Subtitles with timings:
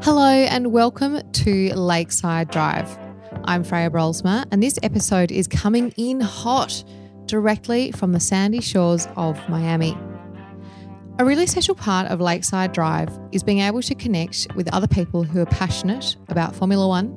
[0.00, 2.96] Hello and welcome to Lakeside Drive.
[3.44, 6.84] I'm Freya Brolsma, and this episode is coming in hot
[7.26, 9.98] directly from the sandy shores of Miami.
[11.18, 15.24] A really special part of Lakeside Drive is being able to connect with other people
[15.24, 17.08] who are passionate about Formula One,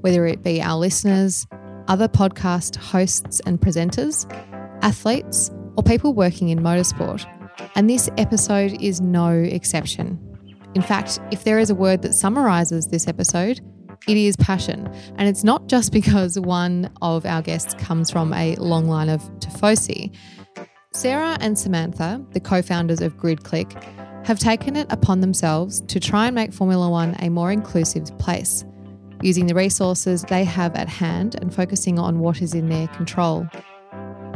[0.00, 1.46] whether it be our listeners,
[1.86, 4.26] other podcast hosts and presenters,
[4.80, 7.26] athletes, or people working in motorsport.
[7.74, 10.31] And this episode is no exception.
[10.74, 13.60] In fact, if there is a word that summarizes this episode,
[14.08, 14.86] it is passion.
[15.16, 19.22] And it's not just because one of our guests comes from a long line of
[19.38, 20.14] Tifosi.
[20.94, 23.76] Sarah and Samanta, the co founders of Grid Clique,
[24.24, 28.64] have taken it upon themselves to try and make Formula One a more inclusive place,
[29.20, 33.46] using the resources they have at hand and focusing on what is in their control.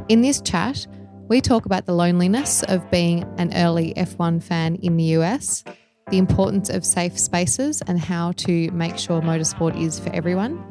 [0.08, 0.86] In this chat,
[1.28, 5.64] we talk about the loneliness of being an early F1 fan in the US
[6.08, 10.62] the importance of safe spaces and how to make sure motorsport is for everyone.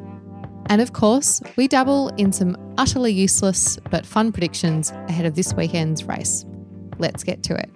[0.70, 5.52] And of course, we dabble in some utterly useless but fun predictions ahead of this
[5.52, 6.46] weekend's race.
[6.98, 7.68] Let's get to it.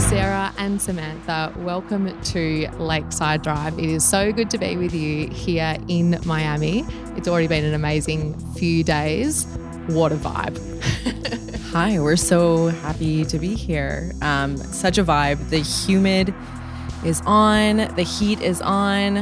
[0.00, 3.78] Sarah and Samanta, welcome to Lakeside Drive.
[3.78, 6.86] It is so good to be with you here in Miami.
[7.14, 9.44] It's already been an amazing few days.
[9.88, 10.56] What a vibe!
[11.72, 14.10] Hi, we're so happy to be here.
[14.22, 15.50] Um, such a vibe.
[15.50, 16.34] The humid
[17.04, 19.14] is on, the heat is on.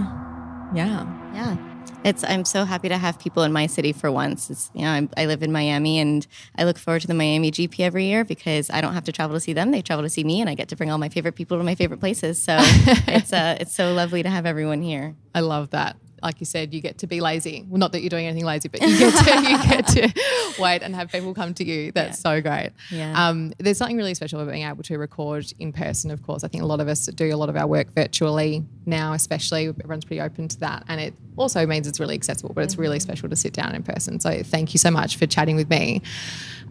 [0.74, 1.06] Yeah.
[1.34, 1.58] Yeah.
[2.04, 4.48] It's I'm so happy to have people in my city for once.
[4.48, 6.26] It's, you know, I, I live in Miami and
[6.56, 9.36] I look forward to the Miami GP every year because I don't have to travel
[9.36, 11.10] to see them; they travel to see me, and I get to bring all my
[11.10, 12.42] favorite people to my favorite places.
[12.42, 15.16] So it's uh, it's so lovely to have everyone here.
[15.34, 17.64] I love that like you said, you get to be lazy.
[17.68, 20.82] Well, not that you're doing anything lazy, but you get to, you get to wait
[20.82, 21.92] and have people come to you.
[21.92, 22.34] That's yeah.
[22.36, 22.72] so great.
[22.90, 23.28] Yeah.
[23.28, 26.44] Um, there's something really special about being able to record in person, of course.
[26.44, 29.68] I think a lot of us do a lot of our work virtually now, especially.
[29.68, 30.84] Everyone's pretty open to that.
[30.88, 33.02] And it also means it's really accessible, but it's really mm-hmm.
[33.02, 34.20] special to sit down in person.
[34.20, 36.02] So thank you so much for chatting with me.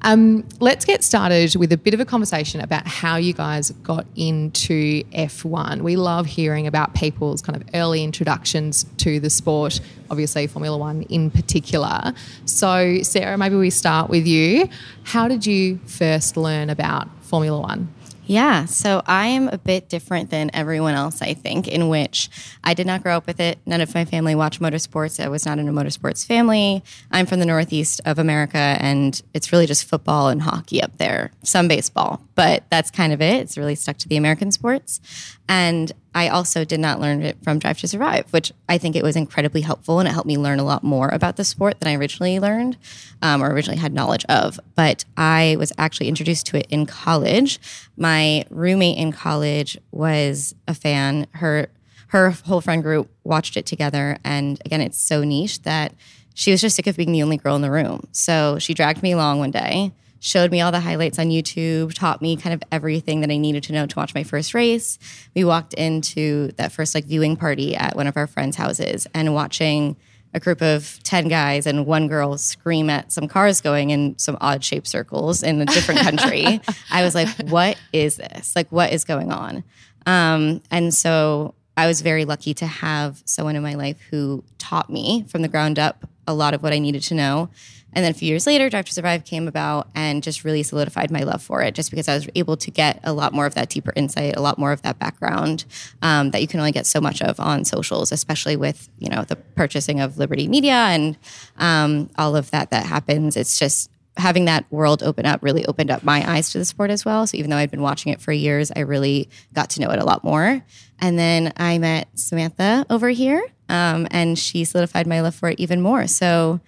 [0.02, 4.06] Um, let's get started with a bit of a conversation about how you guys got
[4.16, 5.82] into F1.
[5.82, 11.04] We love hearing about people's kind of early introductions to the sport, obviously Formula One
[11.04, 12.14] in particular.
[12.46, 14.70] So, Sarah, maybe we start with you.
[15.04, 17.94] How did you first learn about Formula One?
[18.30, 22.30] Yeah, so I am a bit different than everyone else, I think, in which
[22.62, 23.58] I did not grow up with it.
[23.66, 25.24] None of my family watched motorsports.
[25.24, 26.84] I was not in a motorsports family.
[27.10, 31.32] I'm from the Northeast of America, and it's really just football and hockey up there,
[31.44, 33.36] some baseball, but that's kind of it.
[33.36, 35.00] It's really stuck to the American sports.
[35.48, 39.04] And I also did not learn it from Drive to Survive, which I think it
[39.04, 41.88] was incredibly helpful and it helped me learn a lot more about the sport than
[41.88, 42.76] I originally learned
[43.22, 44.60] um, or originally had knowledge of.
[44.74, 47.60] But I was actually introduced to it in college.
[47.98, 51.28] My roommate in college was a fan.
[51.34, 51.68] Her
[52.08, 55.94] her whole friend group watched it together, and again, it's so niche that
[56.34, 58.08] she was just sick of being the only girl in the room.
[58.12, 62.22] So she dragged me along one day showed me all the highlights on YouTube, taught
[62.22, 64.98] me kind of everything that I needed to know to watch my first race.
[65.36, 69.34] We walked into that first like viewing party at one of our friends' houses and
[69.34, 69.96] watching
[70.34, 74.38] a group of 10 guys and one girl scream at some cars going in some
[74.42, 76.62] odd shaped circles in a different country.
[76.92, 78.56] I was like, what is this?
[78.56, 79.64] Like, what is going on?
[80.06, 84.90] Um, and so I was very lucky to have someone in my life who taught
[84.90, 87.50] me from the ground up a lot of what I needed to know.
[87.94, 91.24] And then a few years later, to Survive came about and just really solidified my
[91.24, 93.70] love for it, just because I was able to get a lot more of that
[93.70, 95.66] deeper insight, a lot more of that background
[96.02, 99.24] um, that you can only get so much of on socials, especially with you know
[99.24, 101.18] the purchasing of Liberty Media and
[101.58, 103.36] um, all of that that happens.
[103.36, 106.90] It's just having that world open up really opened up my eyes to the sport
[106.90, 107.26] as well.
[107.28, 110.00] So even though I'd been watching it for years, I really got to know it
[110.00, 110.64] a lot more.
[111.00, 115.60] And then I met Samanta over here, um, and she solidified my love for it
[115.60, 116.08] even more.
[116.08, 116.60] So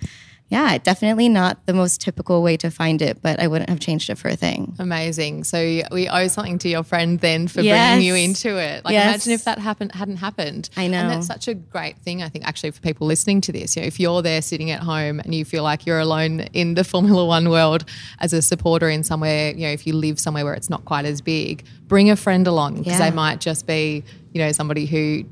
[0.50, 4.10] yeah, definitely not the most typical way to find it, but I wouldn't have changed
[4.10, 4.74] it for a thing.
[4.80, 5.44] Amazing.
[5.44, 5.60] So
[5.92, 7.88] we owe something to your friend then for Yes.
[7.88, 8.84] bringing you into it.
[8.84, 9.06] Like Yes.
[9.07, 10.69] imagine if that happened hadn't happened.
[10.75, 10.98] I know.
[10.98, 13.75] And that's such a great thing I think actually for people listening to this.
[13.75, 16.74] You know, if you're there sitting at home and you feel like you're alone in
[16.74, 17.86] the Formula 1 world
[18.19, 21.06] as a supporter in somewhere, you know, if you live somewhere where it's not quite
[21.06, 23.10] as big, bring a friend along because Yeah.
[23.10, 24.04] they might just be,
[24.34, 25.25] you know, somebody who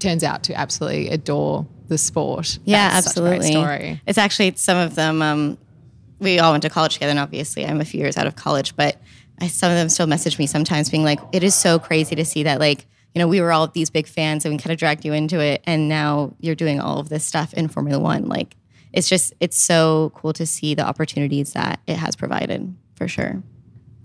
[0.00, 2.58] turns out to absolutely adore the sport.
[2.64, 3.62] Yeah, That's such a great absolutely.
[3.62, 4.00] story.
[4.06, 5.22] It's actually some of them.
[5.22, 5.58] Um,
[6.18, 8.76] we all went to college together, and obviously, I'm a few years out of college,
[8.76, 8.96] but
[9.40, 12.24] I, some of them still message me sometimes, being like, "It is so crazy to
[12.24, 14.78] see that, like, you know, we were all these big fans, and we kind of
[14.78, 18.28] dragged you into it, and now you're doing all of this stuff in Formula One.
[18.28, 18.56] Like,
[18.92, 23.42] it's just, it's so cool to see the opportunities that it has provided, for sure."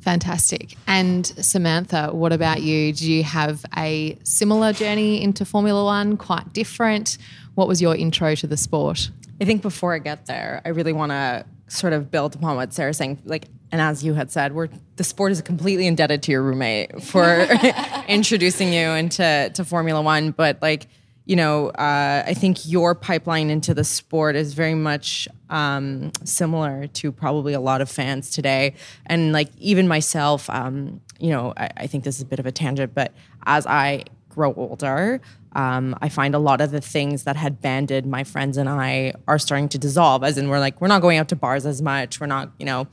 [0.02, 0.76] Fantastic.
[0.88, 2.94] And Samanta, what about you?
[2.94, 7.18] Do you have a similar journey into Formula One, quite different?
[7.60, 9.12] What was your intro to the sport?
[9.42, 12.72] I think before I get there, I really want to sort of build upon what
[12.74, 13.20] Sarah's saying.
[13.26, 17.04] Like, and as you had said, we're the sport is completely indebted to your roommate
[17.04, 17.42] for
[18.08, 20.32] introducing you into to Formula One.
[20.32, 20.88] But like,
[21.26, 26.88] you know, uh, I think your pipeline into the sport is very much um, similar
[26.88, 28.74] to probably a lot of fans today,
[29.06, 30.50] and like even myself.
[30.50, 33.12] Um, you know, I, I think this is a bit of a tangent, but
[33.46, 35.20] as I grow older,
[35.54, 39.14] um, I find a lot of the things that had banded my friends and I
[39.28, 40.24] are starting to dissolve.
[40.24, 42.20] As in, we're like, we're not going out to bars as much.
[42.20, 42.88] We're not, you know,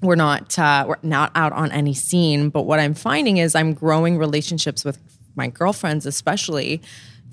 [0.00, 2.50] we're not uh, we're not out on any scene.
[2.50, 4.98] But what I'm finding is I'm growing relationships with
[5.34, 6.80] my girlfriends, especially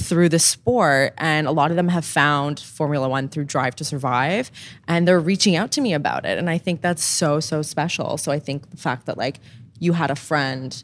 [0.01, 3.85] through the sport, and a lot of them have found Formula One through Drive to
[3.85, 4.51] Survive,
[4.87, 8.17] and they're reaching out to me about it, and I think that's so so special.
[8.17, 9.39] So I think the fact that like
[9.79, 10.83] you had a friend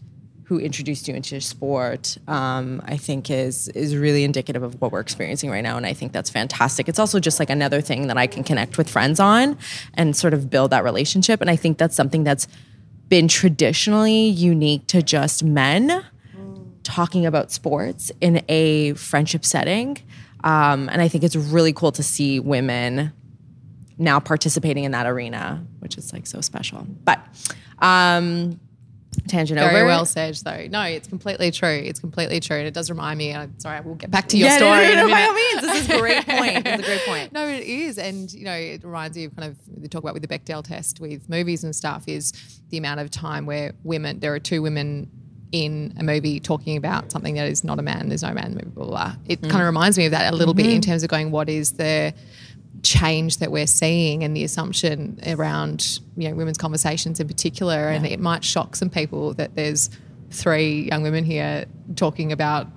[0.51, 4.99] who introduced you into sport, um, I think is is really indicative of what we're
[4.99, 6.89] experiencing right now, and I think that's fantastic.
[6.89, 9.57] It's also just like another thing that I can connect with friends on
[9.93, 12.49] and sort of build that relationship, and I think that's something that's
[13.07, 16.03] been traditionally unique to just men
[16.83, 19.99] talking about sports in a friendship setting,
[20.43, 23.13] um, and I think it's really cool to see women
[23.97, 26.85] now participating in that arena, which is like so special.
[27.05, 27.25] But
[27.79, 28.59] um,
[29.27, 29.85] tangent Very over.
[29.85, 30.67] well said, though.
[30.69, 31.81] No, it's completely true.
[31.83, 32.57] It's completely true.
[32.57, 34.83] And it does remind me, I'm sorry, we'll get back to your Yeah, no, story.
[34.83, 35.61] no, in no, a by all means.
[35.61, 36.67] This is a great point.
[36.67, 37.33] It's a great point.
[37.33, 37.97] No, it is.
[37.97, 40.63] And, you know, it reminds me of kind of, they talk about with the Bechdel
[40.63, 42.33] test with movies and stuff, is
[42.69, 45.09] the amount of time where women, there are two women
[45.51, 48.65] in a movie talking about something that is not a man, there's no man the
[48.67, 49.15] blah, blah, blah.
[49.27, 49.49] It mm.
[49.49, 50.89] kind of reminds me of that a little bit in mm-hmm.
[50.91, 52.13] terms of going, what is the
[52.83, 57.89] change that we're seeing and the assumption around, you know, women's conversations in particular.
[57.89, 59.89] And it might shock some people that there's
[60.31, 62.67] three young women here talking about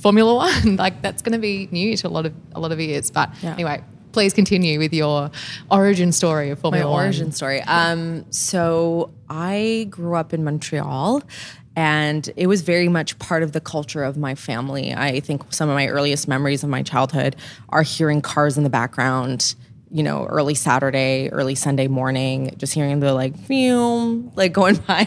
[0.00, 0.76] Formula One.
[0.84, 3.10] like that's going to be new to a lot of a lot of ears.
[3.10, 3.52] But Yeah.
[3.52, 3.82] anyway,
[4.12, 5.30] please continue with your
[5.70, 7.04] origin story of my Formula One.
[7.04, 7.60] origin story.
[7.62, 11.22] Um, so I grew up in Montreal.
[11.76, 14.94] And it was very much part of the culture of my family.
[14.94, 17.34] I think some of my earliest memories of my childhood
[17.70, 19.54] are hearing cars in the background,
[19.94, 25.06] you know, early Saturday, early Sunday morning, just hearing the like, phew, like going by.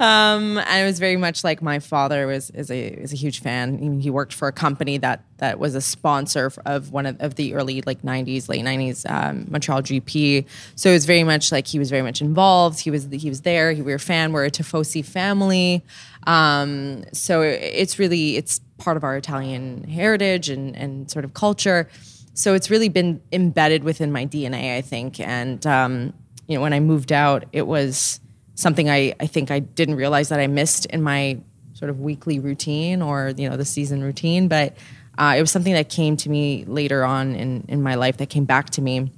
[0.00, 3.40] um, and it was very much like my father was is a is a huge
[3.42, 3.78] fan.
[3.78, 7.34] He- He worked for a company that that was a sponsor of one of, of
[7.34, 10.46] the early like '90s, late '90s um, Montreal GP.
[10.76, 12.80] So it was very much like he was very much involved.
[12.80, 13.74] He was he was there.
[13.74, 14.32] We were a fan.
[14.32, 15.82] We're a Tifosi family.
[16.26, 21.88] Um, so it's really it's part of our Italian heritage and and sort of culture.
[22.36, 25.18] So it's really been embedded within my DNA, I think.
[25.20, 26.12] And um,
[26.46, 28.20] you know, when I moved out, it was
[28.54, 31.40] something I, I think I didn't realize that I missed in my
[31.72, 34.76] sort of weekly routine or you know the season routine, but
[35.16, 38.28] uh, it was something that came to me later on in in my life that
[38.28, 39.10] came back to me,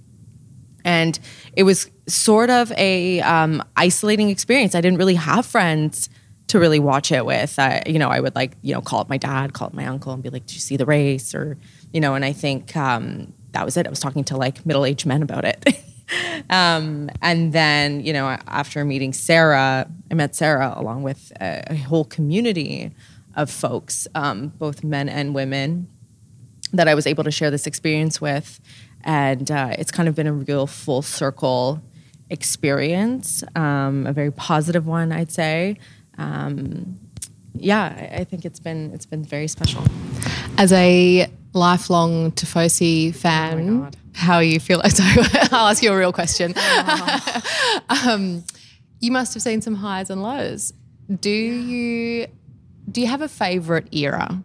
[0.85, 1.19] and
[1.55, 4.77] it was sort of a um, isolating experience.
[4.77, 6.09] I didn't really have friends
[6.49, 7.59] to really watch it with.
[7.59, 9.87] I, you know, I would like you know call up my dad, call up my
[9.87, 11.59] uncle, and be like, "Did you see the race?" or
[11.93, 13.87] you know, and I think um, that was it.
[13.87, 15.65] I was talking to like middle aged men about it.
[16.51, 21.77] um, and then, you know, after meeting Sarah, I met Sarah along with a, a
[21.77, 22.93] whole community
[23.37, 25.89] of folks, um, both men and women,
[26.73, 28.61] that I was able to share this experience with.
[29.03, 31.81] And uh, it's kind of been a real full circle
[32.31, 35.79] experience, um, a very positive one, I'd say.
[36.19, 36.99] Um,
[37.61, 39.83] yeah, I, think it's been it's been very special.
[40.57, 43.97] As a lifelong Tifosi fan, God.
[44.15, 44.83] how you feel?
[44.89, 46.55] Sorry, I'll ask you a real question.
[47.89, 48.45] um,
[49.01, 50.73] you must have seen some highs and lows.
[51.21, 52.27] Do you
[52.91, 54.43] do you have a favorite era?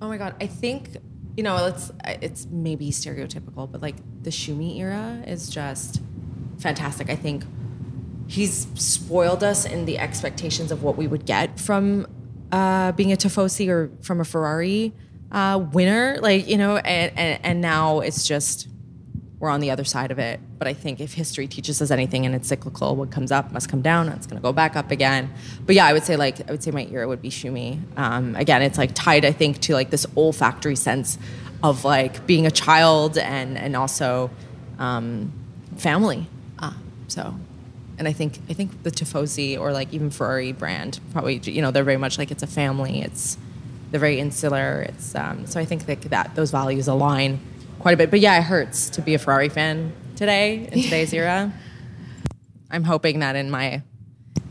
[0.00, 0.96] Oh my god, I think
[1.36, 6.00] you know it's it's maybe stereotypical, but like the Schumi era is just
[6.58, 7.10] fantastic.
[7.10, 7.44] I think
[8.28, 12.06] he's spoiled us in the expectations of what we would get from
[12.52, 14.92] uh, being a Tifosi or from a Ferrari
[15.32, 16.18] uh, winner.
[16.20, 18.68] Like you know, and, and and now it's just
[19.38, 20.40] we're on the other side of it.
[20.58, 23.68] But I think if history teaches us anything and it's cyclical, what comes up must
[23.68, 24.08] come down.
[24.08, 25.32] and It's going to go back up again.
[25.64, 27.80] But yeah, I would say like I would say my era would be Schumi.
[27.96, 31.18] Um, again, it's like tied I think to like this olfactory sense
[31.62, 34.30] of like being a child and and also
[34.78, 35.32] um,
[35.76, 36.26] family.
[36.58, 36.72] Uh,
[37.08, 37.34] so.
[37.98, 41.70] And I think I think the Tifosi or like even Ferrari brand probably you know
[41.70, 43.02] they're very much like it's a family.
[43.02, 43.36] It's
[43.90, 44.82] they're very insular.
[44.82, 47.40] It's um, so I think that, that those values align
[47.78, 48.10] quite a bit.
[48.10, 51.52] But yeah, it hurts to be a Ferrari fan today in today's era.
[52.70, 53.82] I'm hoping that in my,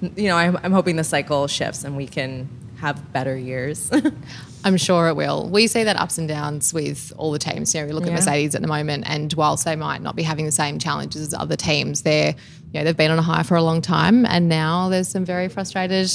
[0.02, 3.92] you know, I'm, I'm hoping the cycle shifts and we can have better years.
[4.68, 5.48] I'm sure it will.
[5.48, 7.74] We see that ups and downs with all the teams.
[7.74, 10.24] You know, we look at Mercedes at the moment, and whilst they might not be
[10.24, 12.36] having the same challenges as other teams, they're
[12.74, 15.24] you know they've been on a high for a long time, and now there's some
[15.24, 16.12] very frustrated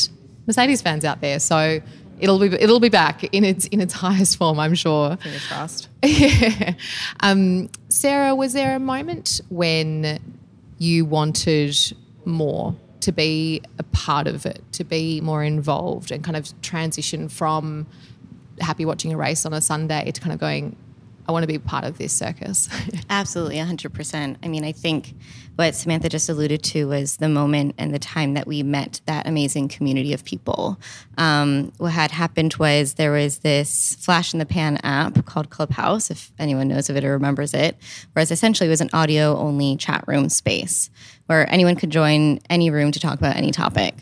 [0.46, 1.40] Mercedes fans out there.
[1.40, 1.80] So
[2.20, 5.16] it'll be it'll be back in its in its highest form, I'm sure.
[5.16, 5.88] Fingers crossed.
[6.04, 6.74] Yeah.
[7.20, 10.20] Um, Sarah, was there a moment when
[10.76, 11.74] you wanted
[12.26, 17.30] more to be a part of it, to be more involved, and kind of transition
[17.30, 17.86] from
[18.60, 20.76] happy watching a race on a Sunday to kind of going,
[21.28, 22.68] I want to be part of this circus?
[23.10, 24.36] Absolutely, 100%.
[24.42, 25.14] I mean, I think
[25.56, 29.26] what Samanta just alluded to was the moment and the time that we met that
[29.28, 30.80] amazing community of people.
[31.18, 36.10] Um, what had happened was there was this flash in the pan app called Clubhouse,
[36.10, 37.76] if anyone knows of it or remembers it,
[38.14, 40.90] whereas essentially it was an audio only chat room space
[41.26, 43.94] where anyone could join any room to talk about any topic.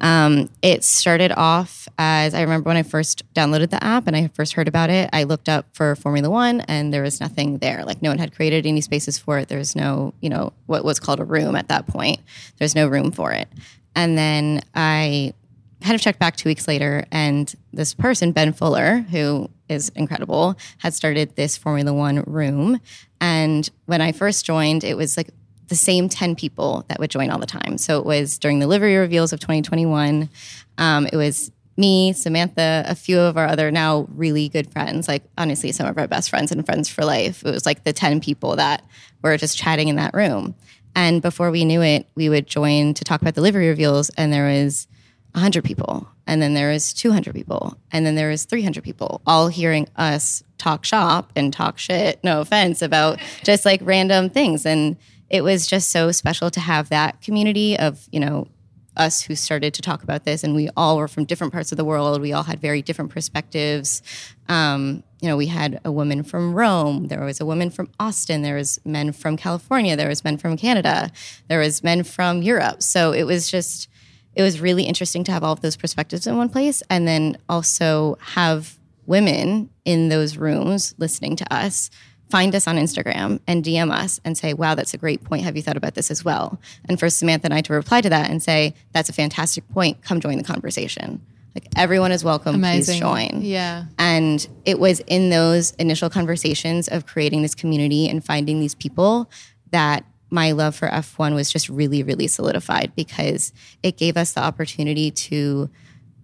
[0.00, 4.28] Um, it started off as I remember when I first downloaded the app and I
[4.28, 5.10] first heard about it.
[5.12, 7.84] I looked up for Formula One and there was nothing there.
[7.84, 9.48] Like no one had created any spaces for it.
[9.48, 12.20] There was no, you know, what was called a room at that point.
[12.58, 13.48] There's no room for it.
[13.94, 15.34] And then I
[15.80, 20.56] kind of checked back two weeks later, and this person, Ben Fuller, who is incredible,
[20.78, 22.80] had started this Formula One room.
[23.20, 25.30] And when I first joined, it was like
[25.70, 27.78] the same 10 people that would join all the time.
[27.78, 30.28] So it was during the livery reveals of 2021.
[30.76, 35.22] Um, it was me, Samantha, a few of our other now really good friends, like
[35.38, 37.42] honestly, some of our best friends and friends for life.
[37.44, 38.84] It was like the 10 people that
[39.22, 40.54] were just chatting in that room.
[40.94, 44.32] And before we knew it, we would join to talk about the livery reveals, and
[44.32, 44.88] there was
[45.32, 49.46] 100 people, and then there was 200 people, and then there was 300 people, all
[49.46, 54.66] hearing us talk shop and talk shit, no offense, about just like random things.
[54.66, 54.96] And
[55.30, 58.48] it was just so special to have that community of, you know,
[58.96, 61.78] us who started to talk about this, and we all were from different parts of
[61.78, 62.20] the world.
[62.20, 64.02] We all had very different perspectives.
[64.48, 67.06] Um, you know, we had a woman from Rome.
[67.06, 68.42] There was a woman from Austin.
[68.42, 69.96] There was men from California.
[69.96, 71.10] There was men from Canada.
[71.48, 72.82] There was men from Europe.
[72.82, 73.88] So it was just,
[74.34, 77.38] it was really interesting to have all of those perspectives in one place, and then
[77.48, 81.90] also have women in those rooms listening to us
[82.30, 85.42] find us on Instagram and DM us and say, wow, that's a great point.
[85.42, 86.60] Have you thought about this as well?
[86.88, 90.02] And for Samanta and I to reply to that and say, that's a fantastic point.
[90.02, 91.20] Come join the conversation.
[91.54, 92.54] Like everyone is welcome.
[92.54, 92.94] Amazing.
[92.94, 93.42] Please join.
[93.42, 93.84] Yeah.
[93.98, 99.28] And it was in those initial conversations of creating this community and finding these people
[99.72, 104.40] that my love for F1 was just really, really solidified because it gave us the
[104.40, 105.68] opportunity to,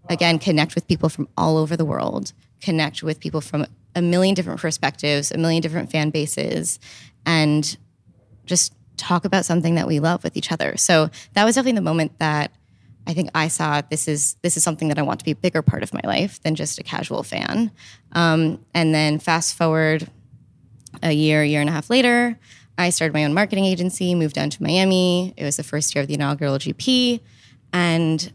[0.08, 3.66] again, connect with people from all over the world, connect with people from
[3.97, 6.79] a million different perspectives, a million different fan bases,
[7.25, 7.76] and
[8.45, 10.76] just talk about something that we love with each other.
[10.76, 12.53] So that was definitely the moment that
[13.07, 15.37] I think I saw this is this is something that I want to be a
[15.37, 17.71] bigger part of my life than just a casual fan.
[18.12, 20.09] Um, and then fast forward
[21.03, 22.38] a year, year and a half later,
[22.79, 25.35] I started my own marketing agency, moved down to Miami.
[25.37, 27.21] It was the first year of the inaugural GP,
[27.73, 28.33] and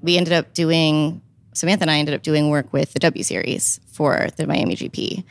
[0.00, 1.20] we ended up doing
[1.54, 5.24] Samanta and I ended up doing work with the W Series for the Miami GP.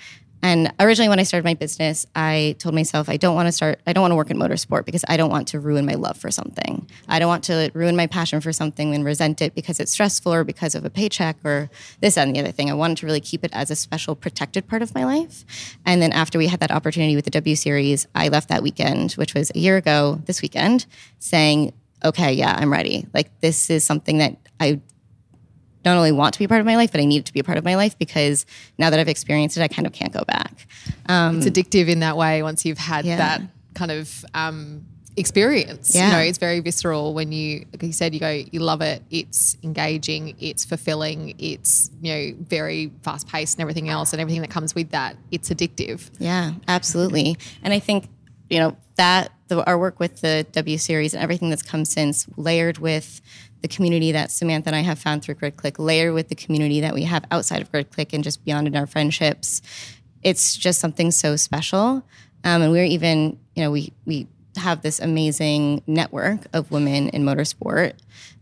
[0.44, 3.80] And originally, when I started my business, I told myself I don't want to start,
[3.88, 6.18] I don't want to work in motorsport because I don't want to ruin my love
[6.18, 6.86] for something.
[7.08, 10.34] I don't want to ruin my passion for something and resent it because it's stressful
[10.34, 11.70] or because of a paycheck or
[12.01, 12.70] this and the other thing.
[12.70, 15.46] I wanted to really keep it as a special, protected part of my life.
[15.86, 19.13] And then after we had that opportunity with the W Series, I left that weekend,
[19.13, 20.88] which was a year ago this weekend,
[21.20, 21.72] saying,
[22.03, 23.08] okay, yeah, I'm ready.
[23.13, 24.82] Like, this is something that I
[25.86, 27.34] not only want to be a part of my life, but I need it to
[27.34, 28.46] be a part of my life because
[28.78, 30.68] now that I've experienced it, I kind of can't go back.
[31.08, 33.18] Um, it's addictive in that way once you've had yeah.
[33.18, 33.42] that
[33.74, 34.86] kind of um,
[35.18, 35.94] experience.
[35.94, 36.08] Yeah.
[36.08, 39.04] You know, it's very visceral when you, like you said, you go, you love it.
[39.12, 40.36] It's engaging.
[40.40, 41.36] It's fulfilling.
[41.38, 45.18] It's, you know, very fast paced and everything else and everything that comes with that.
[45.32, 46.10] It's addictive.
[46.20, 47.38] Yeah, absolutely.
[47.62, 48.10] And I think,
[48.50, 52.28] you know, that the, our work with the W series and everything that's come since,
[52.38, 53.22] layered with
[53.63, 56.82] the community that Samanta and I have found through Grid Clique, layer with the community
[56.82, 59.62] that we have outside of Grid Clique and just beyond in our friendships.
[60.22, 62.05] It's just something so special.
[62.43, 64.27] Um, and we're even, you know, we we
[64.58, 67.93] have this amazing network of women in motorsport.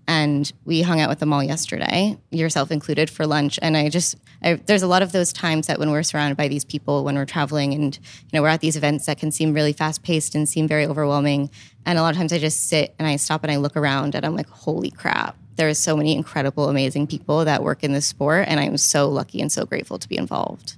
[0.08, 3.60] And we hung out with them all yesterday, yourself included, for lunch.
[3.62, 6.48] And I just, I, there's a lot of those times that when we're surrounded by
[6.48, 9.54] these people, when we're traveling and, you know, we're at these events that can seem
[9.54, 11.50] really fast paced and seem very overwhelming.
[11.86, 14.16] And a lot of times I just sit and I stop and I look around
[14.16, 18.06] and I'm like, holy crap, there's so many incredible, amazing people that work in this
[18.08, 18.46] sport.
[18.48, 20.78] And I'm so lucky and so grateful to be involved.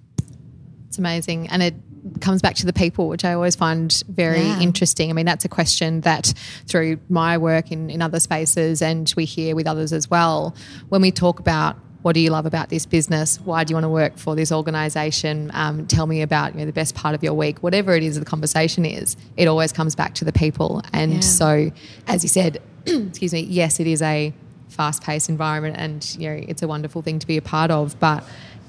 [0.88, 1.48] It's amazing.
[1.48, 1.76] And it
[2.20, 4.60] comes back to the people, which I always find very yeah.
[4.60, 5.10] interesting.
[5.10, 6.34] I mean, that's a question that
[6.68, 10.54] through my work in, in other spaces and we hear with others as well,
[10.90, 13.40] when we talk about what do you love about this business?
[13.40, 15.50] Why do you want to work for this organization?
[15.54, 17.64] Um, tell me about you know, the best part of your week.
[17.64, 20.84] Whatever it is the conversation is, it always comes back to the people.
[20.92, 21.20] And yeah.
[21.22, 21.72] so,
[22.08, 24.34] as you said, excuse me, yes, it is a
[24.68, 27.98] fast-paced environment, and you know it's a wonderful thing to be a part of.
[28.00, 28.24] But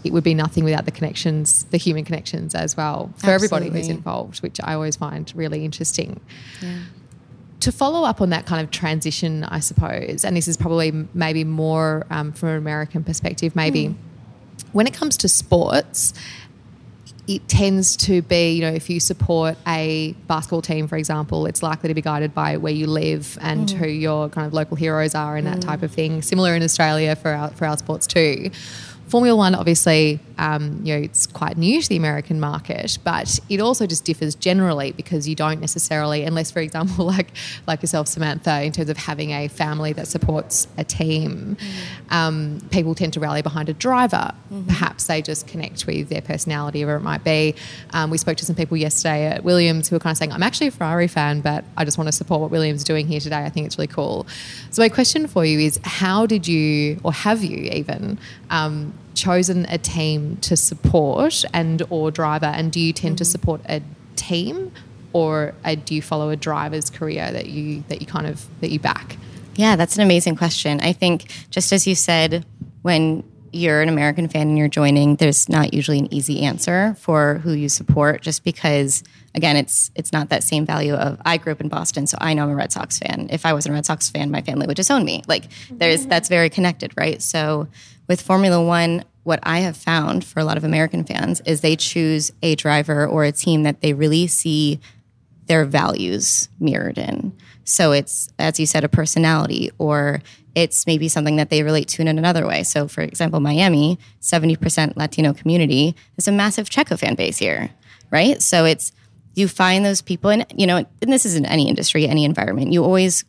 [0.04, 3.34] it would be nothing without the connections, the human connections as well for Absolutely.
[3.34, 6.20] everybody who's involved, which I always find really interesting.
[6.62, 6.78] Yeah.
[7.64, 11.44] To follow up on that kind of transition, I suppose, and this is probably maybe
[11.44, 13.94] more um, from an American perspective, maybe mm.
[14.72, 16.12] when it comes to sports,
[17.26, 21.62] it tends to be, you know, if you support a basketball team, for example, it's
[21.62, 23.72] likely to be guided by where you live and mm.
[23.78, 25.64] who your kind of local heroes are and that mm.
[25.64, 26.20] type of thing.
[26.20, 28.50] Similar in Australia for our, for our sports too.
[29.08, 33.60] Formula One, obviously, um, you know, it's quite new to the American market, but it
[33.60, 37.28] also just differs generally because you don't necessarily, unless, for example, like
[37.66, 42.14] like yourself, Samanta, in terms of having a family that supports a team, mm-hmm.
[42.14, 44.32] um, people tend to rally behind a driver.
[44.52, 44.66] Mm-hmm.
[44.66, 47.54] Perhaps they just connect with their personality, or it might be.
[47.92, 50.42] Um, we spoke to some people yesterday at Williams who were kind of saying, "I'm
[50.42, 53.20] actually a Ferrari fan, but I just want to support what Williams is doing here
[53.20, 53.44] today.
[53.44, 54.26] I think it's really cool."
[54.70, 58.18] So, my question for you is, how did you, or have you even?
[59.14, 63.18] Chosen a team to support and or driver and do you tend mm-hmm.
[63.18, 63.80] to support a
[64.16, 64.72] team
[65.12, 68.70] or a, do you follow a driver's career that you that you kind of that
[68.70, 69.16] you back?
[69.54, 70.80] Yeah that's an amazing question.
[70.80, 72.44] I think just as you said
[72.82, 73.24] when
[73.54, 77.52] you're an american fan and you're joining there's not usually an easy answer for who
[77.52, 81.60] you support just because again it's it's not that same value of i grew up
[81.60, 83.28] in boston so i know i'm a red sox fan.
[83.30, 85.22] If i wasn't a red sox fan my family would disown me.
[85.28, 87.22] Like there's that's very connected right?
[87.22, 87.68] So
[88.08, 91.76] with Formula One, what I have found for a lot of American fans is they
[91.76, 94.80] choose a driver or a team that they really see
[95.46, 97.32] their values mirrored in.
[97.64, 100.22] So it's, as you said, a personality, or
[100.54, 102.62] it's maybe something that they relate to in another way.
[102.62, 107.70] So, for example, Miami, 70% Latino community, there's a massive Checo fan base here,
[108.10, 108.40] right?
[108.40, 108.92] So it's,
[109.34, 112.72] you find those people, and you know, and this is in any industry, any environment,
[112.72, 113.24] you always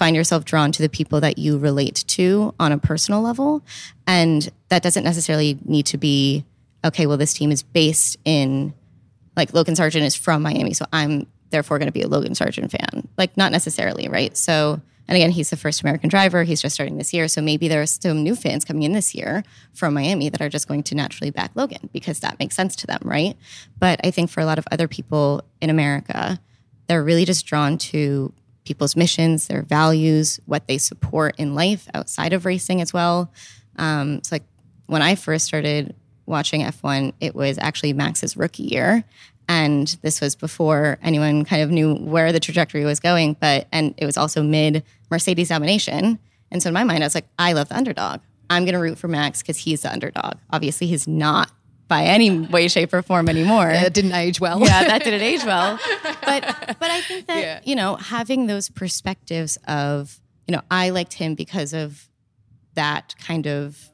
[0.00, 3.62] find yourself drawn to the people that you relate to on a personal level.
[4.06, 6.46] And that doesn't necessarily need to be,
[6.82, 8.72] okay, well, this team is based in,
[9.36, 10.72] like, Logan Sargent is from Miami.
[10.72, 13.08] So I'm therefore going to be a Logan Sargent fan.
[13.18, 14.34] Like, not necessarily, right?
[14.38, 16.44] So, and again, he's the first American driver.
[16.44, 17.28] He's just starting this year.
[17.28, 20.48] So maybe there are some new fans coming in this year from Miami that are
[20.48, 23.36] just going to naturally back Logan because that makes sense to them, right?
[23.78, 26.40] But I think for a lot of other people in America,
[26.86, 28.32] they're really just drawn to
[28.64, 33.32] people's missions, their values, what they support in life outside of racing as well.
[33.76, 34.44] Um, it's like
[34.86, 35.94] when I first started
[36.26, 39.04] watching F1, it was actually Max's rookie year.
[39.48, 43.36] And this was before anyone kind of knew where the trajectory was going.
[43.40, 46.18] But, and it was also mid Mercedes domination.
[46.52, 48.20] And so in my mind, I was like, I love the underdog.
[48.48, 50.34] I'm going to root for Max because he's the underdog.
[50.50, 51.50] Obviously, he's not
[51.90, 53.68] by any way, shape, or form anymore.
[53.68, 54.60] Yeah, it didn't age well.
[54.60, 55.78] yeah, that didn't age well.
[56.22, 57.60] But but I think that yeah.
[57.64, 62.08] you know having those perspectives of you know I liked him because of
[62.74, 63.90] that kind of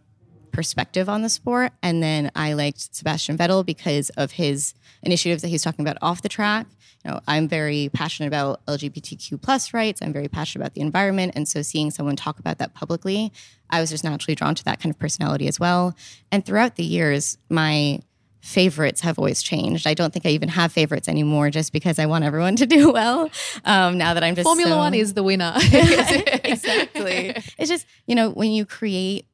[0.52, 1.72] perspective on the sport.
[1.82, 6.22] And then I liked Sebastian Vettel because of his initiatives that he's talking about off
[6.22, 6.66] the track.
[7.06, 10.02] You know, I'm very passionate about LGBTQ plus rights.
[10.02, 11.34] I'm very passionate about the environment.
[11.36, 13.32] And so seeing someone talk about that publicly,
[13.70, 15.94] I was just naturally drawn to that kind of personality as well.
[16.32, 18.00] And throughout the years, my
[18.40, 19.86] favorites have always changed.
[19.86, 22.90] I don't think I even have favorites anymore just because I want everyone to do
[22.90, 23.30] well.
[23.64, 25.52] Um, now that I'm just Formula so- One is the winner.
[25.56, 27.36] exactly.
[27.56, 29.26] It's just, you know, when you create,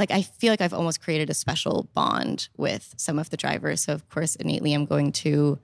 [0.00, 3.82] like, I feel like I've almost created a special bond with some of the drivers.
[3.82, 5.60] So, of course, innately, I'm going to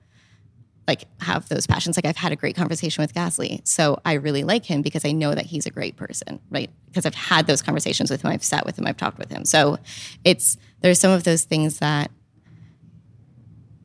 [0.87, 1.97] like have those passions.
[1.97, 3.65] Like, I've had a great conversation with Gasly.
[3.67, 6.69] So, I really like him because I know that he's a great person, right?
[6.87, 9.45] Because I've had those conversations with him, I've sat with him, I've talked with him.
[9.45, 9.77] So,
[10.23, 12.11] it's, there's some of those things that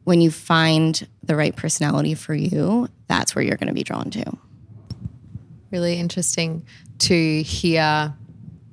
[0.04, 4.10] when you find the right personality for you, that's where you're going to be drawn
[4.10, 4.38] to.
[5.70, 6.64] really interesting
[6.98, 8.14] to hear.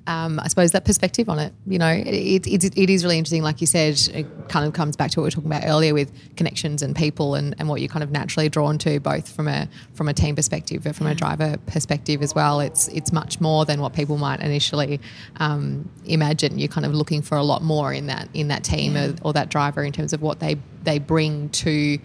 [0.10, 3.44] Um, I suppose that perspective on it, you know, it, it, it is really interesting.
[3.44, 5.94] Like you said, it kind of comes back to what we were talking about earlier
[5.94, 9.48] with connections and people and, and what you're kind of naturally drawn to, both from
[9.48, 12.60] a from a team perspective, but from a driver perspective as well.
[12.60, 15.00] It's it's much more than what people might initially
[15.38, 16.58] um, imagine.
[16.58, 19.34] You're kind of looking for a lot more in that in that team or, or
[19.34, 22.00] that driver in terms of what they they bring to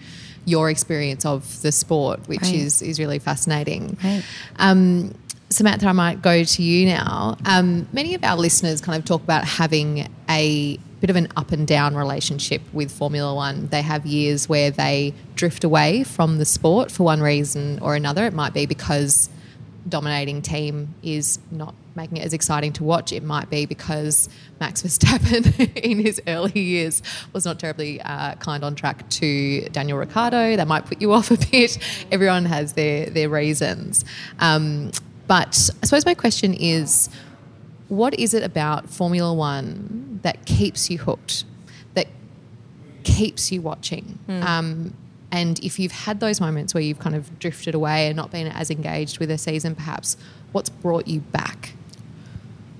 [0.47, 2.55] your experience of the sport, which Right.
[2.55, 3.97] is is really fascinating.
[4.05, 4.23] Right.
[4.57, 5.15] Um,
[5.51, 7.37] Samanta, I might go to you now.
[7.45, 11.53] Um, many of our listeners kind of talk about having a bit of an up
[11.53, 13.67] and down relationship with Formula One.
[13.69, 18.25] They have years where they drift away from the sport for one reason or another.
[18.25, 19.29] It might be because
[19.89, 23.13] dominating team is not making it as exciting to watch.
[23.13, 24.29] It might be because
[24.61, 27.03] Max Verstappen in his early years
[27.33, 30.57] was not terribly uh, kind on track to Daniel Ricciardo.
[30.57, 31.79] That might put you off a bit.
[32.11, 34.05] Everyone has their their reasons.
[34.39, 34.91] Um,
[35.27, 37.09] but I suppose my question is,
[37.89, 41.45] what is it about Formula One that keeps you hooked?
[41.95, 42.07] That
[43.05, 44.19] keeps you watching?
[44.29, 44.95] Um,
[45.31, 48.47] and if you've had those moments where you've kind of drifted away and not been
[48.47, 50.17] as engaged with a season, perhaps,
[50.53, 51.73] what's brought you back?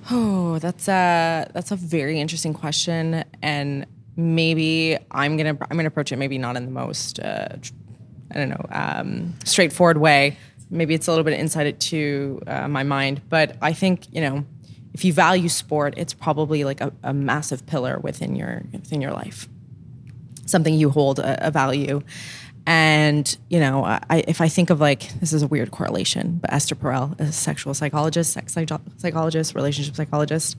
[0.09, 6.11] Oh, that's a that's a very interesting question, and maybe I'm gonna I'm gonna approach
[6.11, 7.49] it maybe not in the most uh,
[8.31, 10.37] I don't know um, straightforward way.
[10.69, 14.21] Maybe it's a little bit of insight to uh, my mind, but I think you
[14.21, 14.45] know
[14.95, 19.11] if you value sport, it's probably like a, a massive pillar within your within your
[19.11, 19.49] life,
[20.45, 22.01] something you hold a, a value.
[22.65, 26.53] And you know, I, if I think of like this is a weird correlation, but
[26.53, 30.57] Esther Perel, a sexual psychologist, sex psycho- psychologist, relationship psychologist,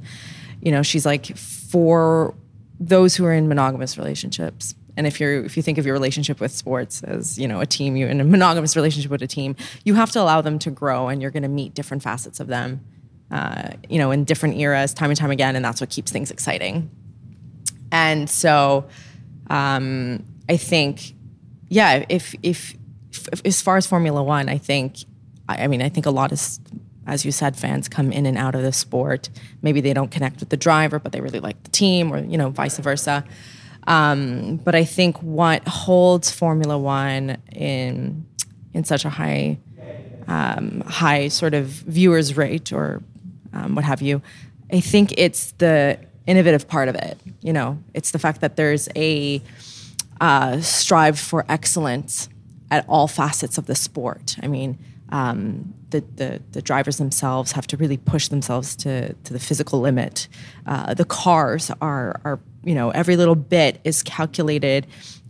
[0.60, 2.34] you know, she's like for
[2.78, 4.74] those who are in monogamous relationships.
[4.96, 7.66] And if you're if you think of your relationship with sports as you know a
[7.66, 10.70] team, you in a monogamous relationship with a team, you have to allow them to
[10.70, 12.80] grow, and you're going to meet different facets of them,
[13.30, 16.30] uh, you know, in different eras, time and time again, and that's what keeps things
[16.30, 16.90] exciting.
[17.92, 18.86] And so,
[19.48, 21.14] um, I think
[21.68, 22.74] yeah, if, if
[23.10, 24.98] if as far as Formula One, I think,
[25.48, 26.40] I, I mean, I think a lot of,
[27.06, 29.30] as you said, fans come in and out of the sport.
[29.62, 32.38] Maybe they don't connect with the driver, but they really like the team, or you
[32.38, 33.24] know, vice versa.
[33.86, 38.26] Um, but I think what holds Formula One in
[38.74, 39.58] in such a high
[40.28, 43.02] um, high sort of viewers rate or
[43.52, 44.20] um, what have you,
[44.72, 47.18] I think it's the innovative part of it.
[47.40, 49.40] You know, it's the fact that there's a
[50.20, 52.28] uh, strive for excellence
[52.70, 54.36] at all facets of the sport.
[54.42, 54.78] I mean,
[55.10, 59.80] um, the, the the drivers themselves have to really push themselves to to the physical
[59.80, 60.26] limit.
[60.66, 64.86] Uh, the cars are are you know every little bit is calculated.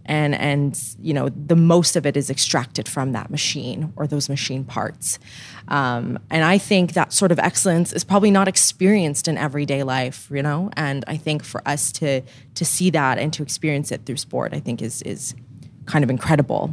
[0.08, 4.28] And, and you know the most of it is extracted from that machine or those
[4.28, 5.18] machine parts,
[5.66, 10.28] um, and I think that sort of excellence is probably not experienced in everyday life,
[10.32, 10.70] you know.
[10.76, 12.22] And I think for us to
[12.54, 15.34] to see that and to experience it through sport, I think is is
[15.86, 16.72] kind of incredible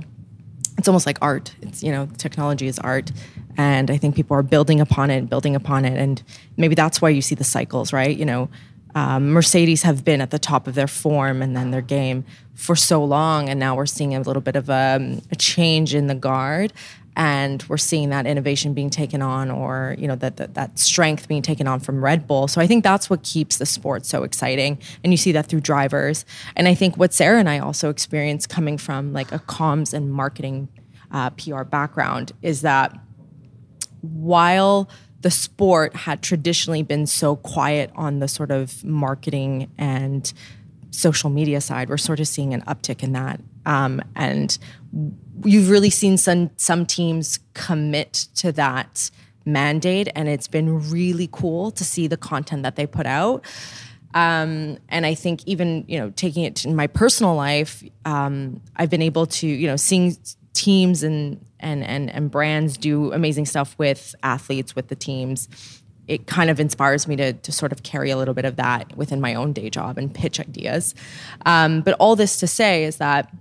[0.78, 1.56] it's almost like art.
[1.62, 3.12] It's you know, technology is art,
[3.58, 6.21] and I think people are building upon it, building upon it, and
[6.58, 8.15] maybe that's why you see the cycles, right?
[8.15, 8.49] You know,
[8.95, 12.25] um, Mercedes have been at the top of their form and then their game
[12.56, 16.08] for so long, and now we're seeing a little bit of a, a change in
[16.08, 16.71] the guard,
[17.15, 21.27] and we're seeing that innovation being taken on, or you know, that, that that strength
[21.27, 22.47] being taken on from Red Bull.
[22.47, 25.62] So I think that's what keeps the sport so exciting, and you see that through
[25.62, 26.25] drivers.
[26.56, 30.12] And I think what Sarah and I also experience coming from like a comms and
[30.12, 30.69] marketing
[31.12, 32.97] uh, PR background is that
[34.01, 34.89] while
[35.23, 40.31] the sport had traditionally been so quiet on the sort of marketing and
[40.91, 43.39] social media side, we're sort of seeing an uptick in that.
[43.65, 44.57] Um, and
[45.43, 49.09] you've really seen some some teams commit to that
[49.45, 53.45] mandate, and it's been really cool to see the content that they put out.
[54.13, 58.89] Um, and I think even you know taking it to my personal life, um, I've
[58.89, 60.17] been able to you know seeing
[60.53, 65.47] teams and and and and brands do amazing stuff with athletes with the teams.
[66.07, 68.95] It kind of inspires me to to sort of carry a little bit of that
[68.97, 70.93] within my own day job and pitch ideas.
[71.45, 73.33] Um, but all this to say is that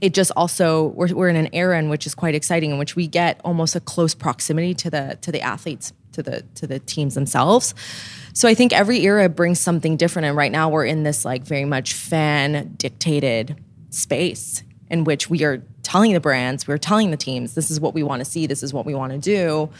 [0.00, 2.96] it just also we're, we're in an era in which is quite exciting in which
[2.96, 6.78] we get almost a close proximity to the to the athletes to the to the
[6.80, 7.74] teams themselves
[8.32, 11.44] so i think every era brings something different and right now we're in this like
[11.44, 13.56] very much fan dictated
[13.90, 17.94] space in which we are telling the brands we're telling the teams this is what
[17.94, 19.70] we want to see this is what we want to do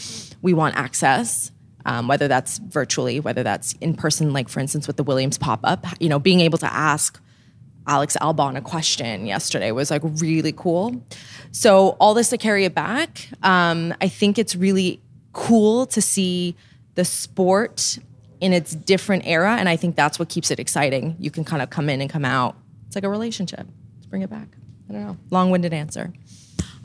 [0.40, 1.50] we want access
[1.84, 5.84] um, whether that's virtually whether that's in person like for instance with the williams pop-up
[5.98, 7.20] you know being able to ask
[7.88, 11.00] Alex Albon a question yesterday was like really cool.
[11.52, 15.00] So all this to carry it back, um, I think it's really
[15.32, 16.56] cool to see
[16.96, 17.98] the sport
[18.40, 21.16] in its different era, and I think that's what keeps it exciting.
[21.20, 22.56] You can kind of come in and come out.
[22.86, 23.66] It's like a relationship.
[23.94, 24.48] Let's bring it back.
[24.88, 25.16] I don't know.
[25.30, 26.12] Long-winded answer.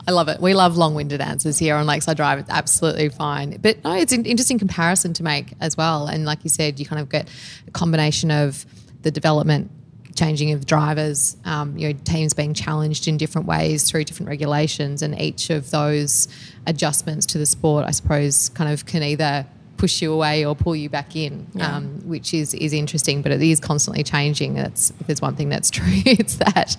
[0.06, 0.40] I love it.
[0.40, 2.40] We love long-winded answers here on Lakeside Drive.
[2.40, 3.58] It's absolutely fine.
[3.60, 6.08] But no, it's an interesting comparison to make as well.
[6.08, 7.28] And like you said, you kind of get
[7.68, 8.66] a combination of
[9.02, 9.70] the development
[10.16, 15.00] changing of drivers, um, you know, teams being challenged in different ways through different regulations,
[15.02, 16.28] and each of those
[16.66, 19.46] adjustments to the sport, I suppose, kind of can either
[19.82, 21.74] push you away or pull you back in, yeah.
[21.74, 23.20] um, which is is interesting.
[23.20, 24.54] But it is constantly changing.
[24.54, 26.76] That's if there's one thing that's true, it's that.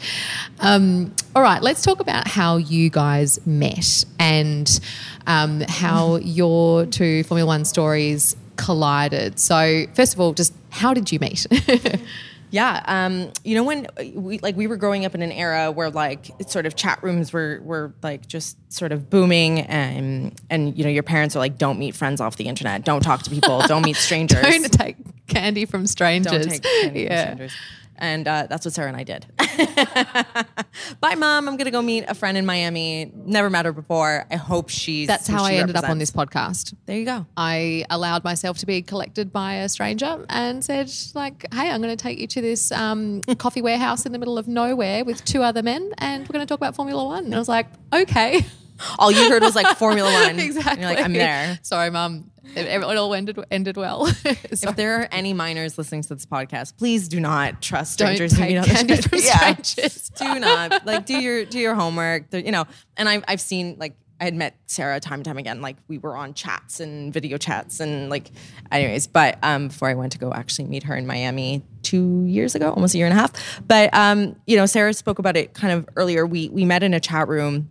[0.61, 4.79] Um, all right, let's talk about how you guys met and
[5.27, 9.37] um, how your two Formula One stories collided.
[9.37, 11.45] So, first of all, just how did you meet?
[12.53, 15.89] Yeah, um, you know when we like we were growing up in an era where
[15.89, 20.83] like sort of chat rooms were were like just sort of booming, and and you
[20.83, 23.61] know your parents are like, don't meet friends off the internet, don't talk to people,
[23.61, 27.25] don't meet strangers, don't take candy from strangers, candy yeah.
[27.25, 27.55] from strangers.
[27.97, 29.25] And uh, that's what Sarah and I did.
[30.99, 31.47] Bye, mom.
[31.47, 33.11] I'm gonna go meet a friend in Miami.
[33.15, 34.25] Never met her before.
[34.31, 35.07] I hope she's.
[35.07, 36.73] That's how she I ended up on this podcast.
[36.85, 37.25] There you go.
[37.37, 41.95] I allowed myself to be collected by a stranger and said, like, "Hey, I'm going
[41.95, 45.43] to take you to this um, coffee warehouse in the middle of nowhere with two
[45.43, 48.45] other men, and we're going to talk about Formula One." And I was like, "Okay."
[48.99, 50.39] All you heard was like Formula One.
[50.39, 50.81] exactly.
[50.81, 51.59] You're like, I'm there.
[51.61, 52.31] Sorry, mom.
[52.55, 54.07] It, it all ended ended well.
[54.25, 58.31] if there are any minors listening to this podcast, please do not trust strangers.
[58.31, 58.65] Don't strangers.
[58.65, 59.55] take candy from yeah.
[59.55, 60.09] strangers.
[60.09, 62.25] do not like do your do your homework.
[62.33, 62.65] you know,
[62.97, 65.61] and I've I've seen like I had met Sarah time and time again.
[65.61, 68.31] Like we were on chats and video chats and like,
[68.71, 69.07] anyways.
[69.07, 72.71] But um, before I went to go actually meet her in Miami two years ago,
[72.71, 73.31] almost a year and a half.
[73.67, 76.25] But um, you know, Sarah spoke about it kind of earlier.
[76.25, 77.69] We we met in a chat room,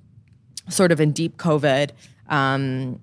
[0.69, 1.91] sort of in deep COVID.
[2.29, 3.01] Um,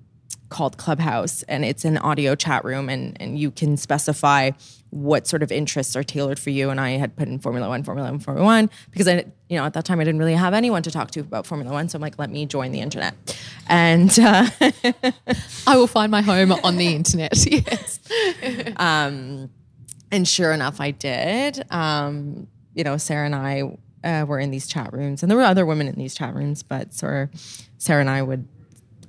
[0.50, 4.52] called Clubhouse, and it's an audio chat room, and and you can specify
[4.90, 6.72] what sort of interests are tailored for you.
[6.72, 9.64] And I had put in Formula One, Formula One, Formula One, because I, you know,
[9.64, 11.88] at that time I didn't really have anyone to talk to about Formula One.
[11.88, 13.14] So I'm like, let me join the internet,
[13.68, 14.50] and uh,
[15.68, 17.34] I will find my home on the internet.
[17.46, 18.00] yes.
[18.78, 19.50] um,
[20.12, 21.64] and sure enough, I did.
[21.72, 25.44] Um, you know, Sarah and I uh, were in these chat rooms, and there were
[25.44, 27.30] other women in these chat rooms, but Sarah,
[27.78, 28.48] Sarah and I would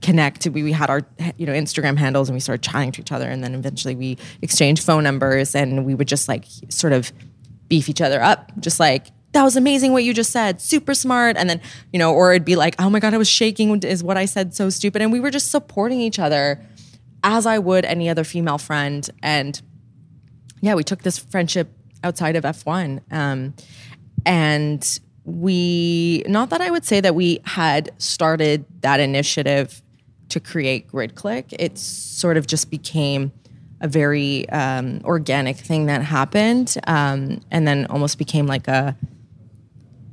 [0.02, 0.46] connect.
[0.46, 1.02] We, we had our
[1.36, 4.18] you know Instagram handles and we started chatting to each other, and then eventually we
[4.42, 7.12] exchanged phone numbers, and we would just like sort of
[7.68, 11.36] beef each other up, just like that was amazing what you just said, super smart,
[11.36, 11.60] and then
[11.92, 13.82] you know, or it'd be like, oh my god, I was shaking.
[13.82, 15.02] Is what I said so stupid?
[15.02, 16.60] And we were just supporting each other
[17.22, 19.60] as I would any other female friend, and
[20.60, 21.72] yeah, we took this friendship
[22.02, 23.54] outside of F1, um,
[24.24, 29.82] and we not that I would say that we had started that initiative
[30.30, 31.54] to create Grid Clique.
[31.58, 33.32] It sort of just became
[33.80, 38.96] a very um, organic thing that happened, um, and then almost became like a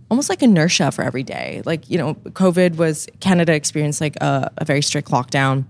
[0.10, 1.62] almost like inertia for every day.
[1.66, 5.66] Like you know, COVID was Canada experienced like a, a very strict lockdown.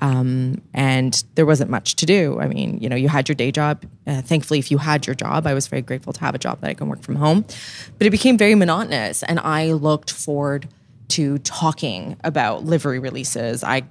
[0.00, 2.38] Um, and there wasn't much to do.
[2.40, 3.84] I mean, you know, you had your day job.
[4.06, 6.60] Uh, thankfully, if you had your job, I was very grateful to have a job
[6.60, 7.44] that I can work from home.
[7.98, 10.68] But it became very monotonous, and I looked forward
[11.08, 13.64] to talking about livery releases.
[13.64, 13.82] I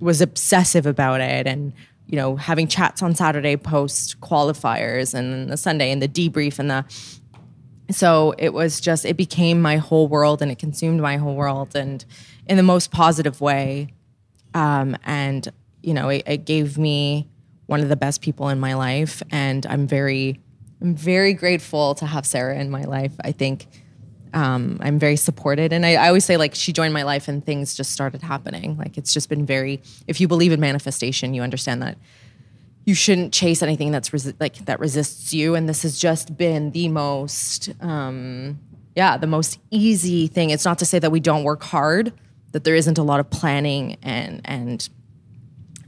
[0.00, 1.72] was obsessive about it and
[2.06, 6.70] you know having chats on Saturday post qualifiers and the Sunday and the debrief and
[6.70, 6.84] the
[7.90, 11.74] so it was just it became my whole world and it consumed my whole world
[11.74, 12.04] and
[12.46, 13.88] in the most positive way
[14.58, 15.48] um, and
[15.82, 17.28] you know it, it gave me
[17.66, 20.40] one of the best people in my life and i'm very
[20.80, 23.66] i'm very grateful to have sarah in my life i think
[24.34, 25.72] um, I'm very supported.
[25.72, 28.76] And I, I, always say, like, she joined my life and things just started happening.
[28.76, 31.96] Like, it's just been very, if you believe in manifestation, you understand that
[32.88, 36.70] you shouldn't chase anything that's resi- like that resists you and this has just been
[36.70, 38.58] the most um
[38.96, 42.14] yeah the most easy thing it's not to say that we don't work hard
[42.52, 44.88] that there isn't a lot of planning and and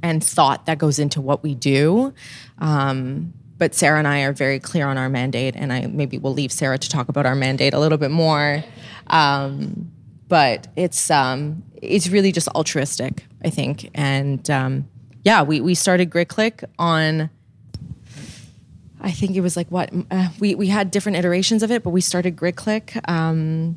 [0.03, 2.13] and thought that goes into what we do
[2.59, 6.33] um but Sarah and I are very clear on our mandate, and I maybe we'll
[6.33, 8.65] leave Sarah to talk about our mandate a little bit more.
[9.09, 9.93] Um,
[10.29, 14.89] but it's um, it's really just altruistic, I think, and um,
[15.25, 17.29] yeah, we we started Grid Clique on.
[19.03, 21.91] I think it was like what uh, we we had different iterations of it, but
[21.91, 23.77] we started Grid Clique um,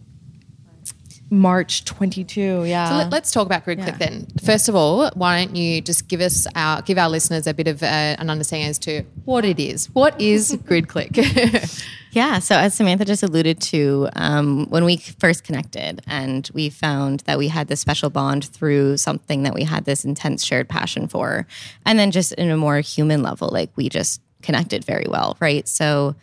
[1.34, 2.66] March 22.
[2.66, 2.90] Yeah.
[2.90, 4.28] So let, us talk about Grid Clique then.
[4.44, 7.68] First of all, why don't you just give us our give our listeners a bit
[7.68, 9.88] of uh, an understanding as to what it is.
[9.94, 11.18] What is Grid Clique?
[12.12, 12.40] yeah.
[12.40, 17.38] So as Samantha just alluded to, um, when we first connected, and we found that
[17.38, 21.48] we had this special bond through something that we had this intense shared passion for,
[21.86, 25.68] and then just in a more human level, like we just connected very well, right?
[25.68, 26.16] So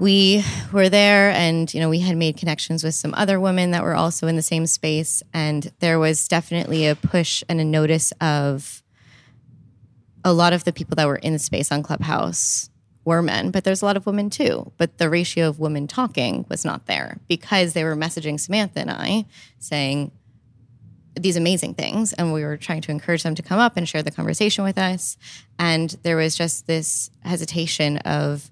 [0.00, 3.84] we were there and you know we had made connections with some other women that
[3.84, 5.22] were also in the same space.
[5.32, 8.82] And there was definitely a push and a notice of
[10.24, 12.68] a lot of the people that were in the space on clubhouse
[13.04, 14.72] were men but there's a lot of women too.
[14.76, 18.90] But the ratio of women talking was not there because they were messaging samanta and
[18.90, 19.24] i
[19.58, 20.12] saying
[21.14, 22.12] these amazing things.
[22.12, 24.78] And we were trying to encourage them to come up and share the conversation with
[24.78, 25.16] us.
[25.58, 28.50] And there was just this hesitation of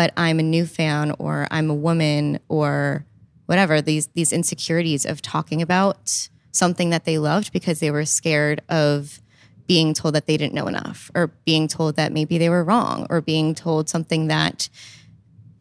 [0.00, 3.04] but I'm a new fan or I'm a woman or
[3.44, 8.62] whatever these these insecurities of talking about something that they loved because they were scared
[8.70, 9.20] of
[9.66, 13.06] being told that they didn't know enough or being told that maybe they were wrong
[13.10, 14.70] or being told something that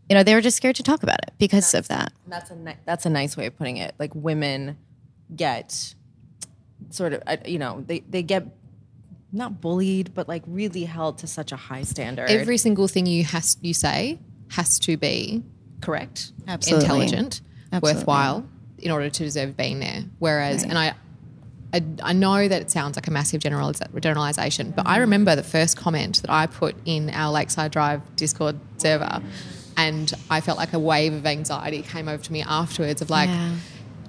[0.08, 2.56] you know they were just scared to talk about it because of that that's a
[2.56, 4.78] ni- that's a nice way of putting it like women
[5.36, 5.96] get
[6.92, 8.48] sort of uh, you know they they get
[9.32, 12.30] not bullied, but like really held to such a high standard.
[12.30, 14.18] Every single thing you has you say
[14.50, 15.44] has to be
[15.82, 16.86] correct, Absolutely.
[16.86, 18.00] intelligent, Absolutely.
[18.00, 18.46] worthwhile
[18.80, 20.04] in order to deserve being there.
[20.20, 20.94] Whereas, and I,
[21.74, 25.44] I, I know that it sounds like a massive generaliza- generalization, but I remember the
[25.44, 29.22] first comment that I put in our Lakeside Drive Discord server,
[29.78, 33.30] and I felt like a wave of anxiety came over to me afterwards of like.
[33.30, 33.56] Yeah.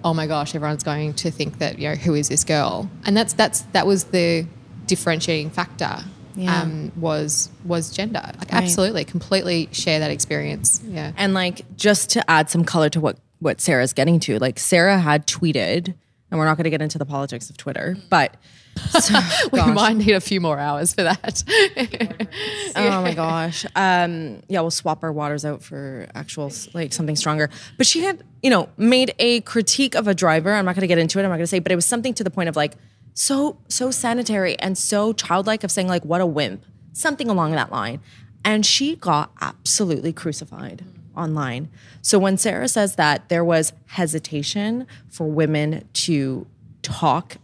[0.02, 0.54] Oh my gosh!
[0.54, 3.86] Everyone's going to think that you know who is this girl, and that's that's that
[3.86, 4.46] was the
[4.86, 5.98] differentiating factor
[6.40, 6.62] Yeah.
[6.62, 8.22] um, was was gender.
[8.38, 10.80] Like absolutely, completely share that experience.
[10.84, 11.12] Yeah.
[11.16, 14.98] and like just to add some color to what what Sarah's getting to, like Sarah
[14.98, 15.94] had tweeted,
[16.30, 18.36] and we're not going to get into the politics of Twitter, but
[18.90, 19.18] so-
[19.52, 19.74] we gosh.
[19.74, 21.42] might need a few more hours for that.
[22.76, 23.66] Oh my gosh.
[23.74, 27.50] Um, yeah, we'll swap our waters out for actual like something stronger.
[27.76, 30.52] But she had, you know, made a critique of a driver.
[30.54, 31.22] I'm not going to get into it.
[31.22, 32.74] I'm not going to say, but it was something to the point of like
[33.14, 37.70] so so sanitary and so childlike of saying like what a wimp, something along that
[37.70, 38.00] line.
[38.44, 40.84] And she got absolutely crucified
[41.16, 41.68] online.
[42.02, 46.46] So when Sarah says that there was hesitation for women to
[46.82, 47.36] talk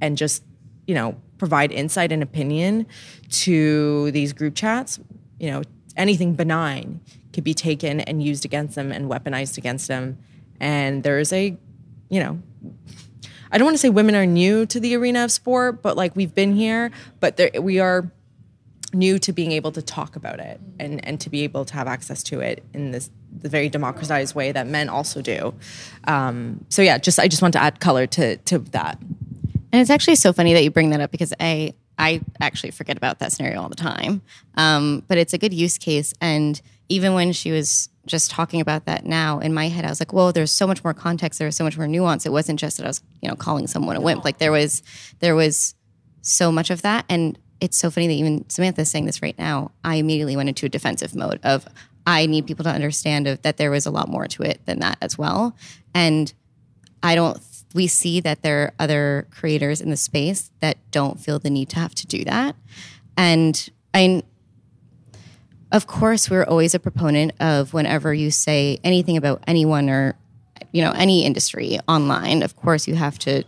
[0.00, 0.44] and just,
[0.86, 2.86] you know, provide insight and opinion
[3.30, 5.00] to these group chats,
[5.40, 5.62] you know,
[5.96, 7.00] anything benign
[7.32, 10.18] could be taken and used against them and weaponized against them.
[10.60, 11.56] And there's a,
[12.08, 12.40] you know,
[13.54, 16.16] I don't want to say women are new to the arena of sport, but like
[16.16, 16.90] we've been here,
[17.20, 18.10] but there, we are
[18.92, 21.86] new to being able to talk about it and, and to be able to have
[21.86, 25.54] access to it in this the very democratized way that men also do.
[26.04, 28.98] Um, so yeah, just I just want to add color to to that.
[29.00, 32.96] And it's actually so funny that you bring that up because I I actually forget
[32.96, 34.22] about that scenario all the time.
[34.56, 36.12] Um, but it's a good use case.
[36.20, 40.00] And even when she was just talking about that now, in my head, I was
[40.00, 41.38] like, "Whoa, there's so much more context.
[41.38, 42.26] There was so much more nuance.
[42.26, 44.24] It wasn't just that I was, you know, calling someone a wimp.
[44.24, 44.82] Like there was
[45.20, 45.74] there was
[46.22, 47.04] so much of that.
[47.08, 49.70] And it's so funny that even Samanta's saying this right now.
[49.84, 51.66] I immediately went into a defensive mode of
[52.06, 54.80] I need people to understand of, that there was a lot more to it than
[54.80, 55.56] that as well.
[55.94, 56.32] And
[57.02, 57.38] I don't.
[57.74, 61.68] We see that there are other creators in the space that don't feel the need
[61.70, 62.56] to have to do that,
[63.16, 64.22] and I.
[65.74, 70.14] Of course, we're always a proponent of whenever you say anything about anyone or,
[70.70, 72.44] you know, any industry online.
[72.44, 73.42] Of course, you have to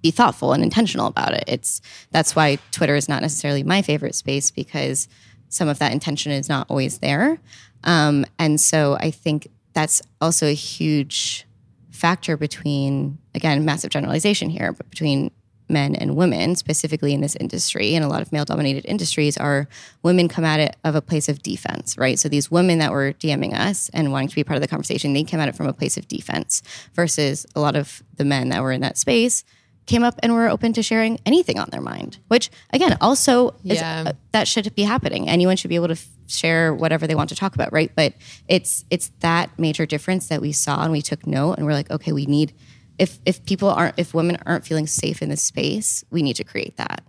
[0.00, 1.44] be thoughtful and intentional about it.
[1.46, 1.82] It's
[2.12, 5.06] that's why Twitter is not necessarily my favorite space because
[5.50, 7.38] some of that intention is not always there.
[7.84, 11.46] Um, and so I think that's also a huge
[11.90, 15.30] factor between again massive generalization here, but between
[15.68, 19.68] men and women specifically in this industry and a lot of male dominated industries are
[20.02, 23.12] women come at it of a place of defense right so these women that were
[23.14, 25.66] dming us and wanting to be part of the conversation they came at it from
[25.66, 26.62] a place of defense
[26.94, 29.44] versus a lot of the men that were in that space
[29.86, 33.78] came up and were open to sharing anything on their mind, which again, also is,
[33.78, 34.02] Yeah.
[34.08, 35.28] uh, that should be happening.
[35.28, 37.92] Anyone should be able to f- share whatever they want to talk about, right?
[37.94, 38.14] But
[38.48, 41.88] it's it's that major difference that we saw and we took note and we're like,
[41.88, 42.52] okay, we need
[42.98, 46.44] if if people aren't if women aren't feeling safe in this space, we need to
[46.44, 47.02] create that.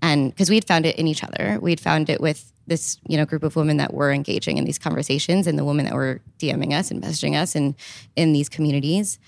[0.00, 3.24] And because we'd found it in each other, we'd found it with this you know
[3.24, 6.72] group of women that were engaging in these conversations and the women that were DMing
[6.72, 7.74] us and messaging us and
[8.16, 9.18] in these communities.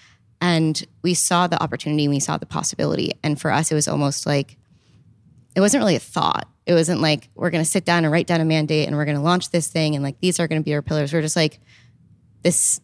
[0.40, 3.12] And we saw the opportunity, we saw the possibility.
[3.22, 4.56] And for us, it was almost like
[5.54, 6.48] it wasn't really a thought.
[6.66, 9.04] It wasn't like we're going to sit down and write down a mandate and we're
[9.04, 11.12] going to launch this thing and like these are going to be our pillars.
[11.12, 11.60] We're just like
[12.42, 12.80] this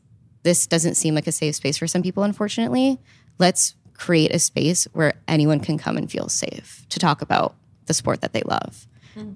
[0.47, 3.01] this doesn't seem like a safe space for some people unfortunately.
[3.39, 7.95] Let's create a space where anyone can come and feel safe to talk about the
[7.95, 8.87] sport that they love.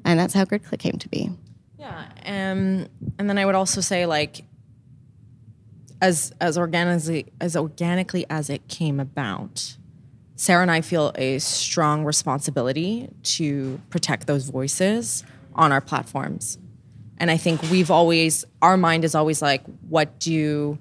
[0.05, 1.31] And that's how Grid Clique came to be.
[1.79, 2.87] Yeah, um,
[3.19, 4.45] and then I would also say like
[6.03, 9.77] as as organically as organically as it came about,
[10.37, 16.59] Sarah and I feel a strong responsibility to protect those voices on our platforms.
[17.17, 20.79] And I think we've always our mind is always like, what do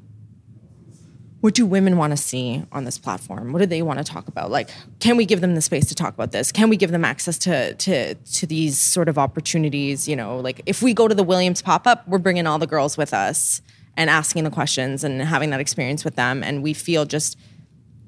[1.41, 3.53] what do women want to see on this platform?
[3.53, 4.51] What do they want to talk about?
[4.51, 4.69] Like,
[4.99, 6.51] can we give them the space to talk about this?
[6.51, 10.07] Can we give them access to to to these sort of opportunities?
[10.07, 12.67] You know, like if we go to the Williams pop up, we're bringing all the
[12.67, 13.61] girls with us
[13.95, 17.37] and asking the questions and having that experience with them, and we feel just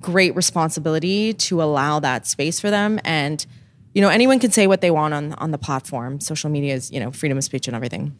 [0.02, 3.46] great responsibility to allow that space for them and
[3.94, 6.92] you know anyone can say what they want on on the platform social media is
[6.92, 8.18] you know freedom of speech and everything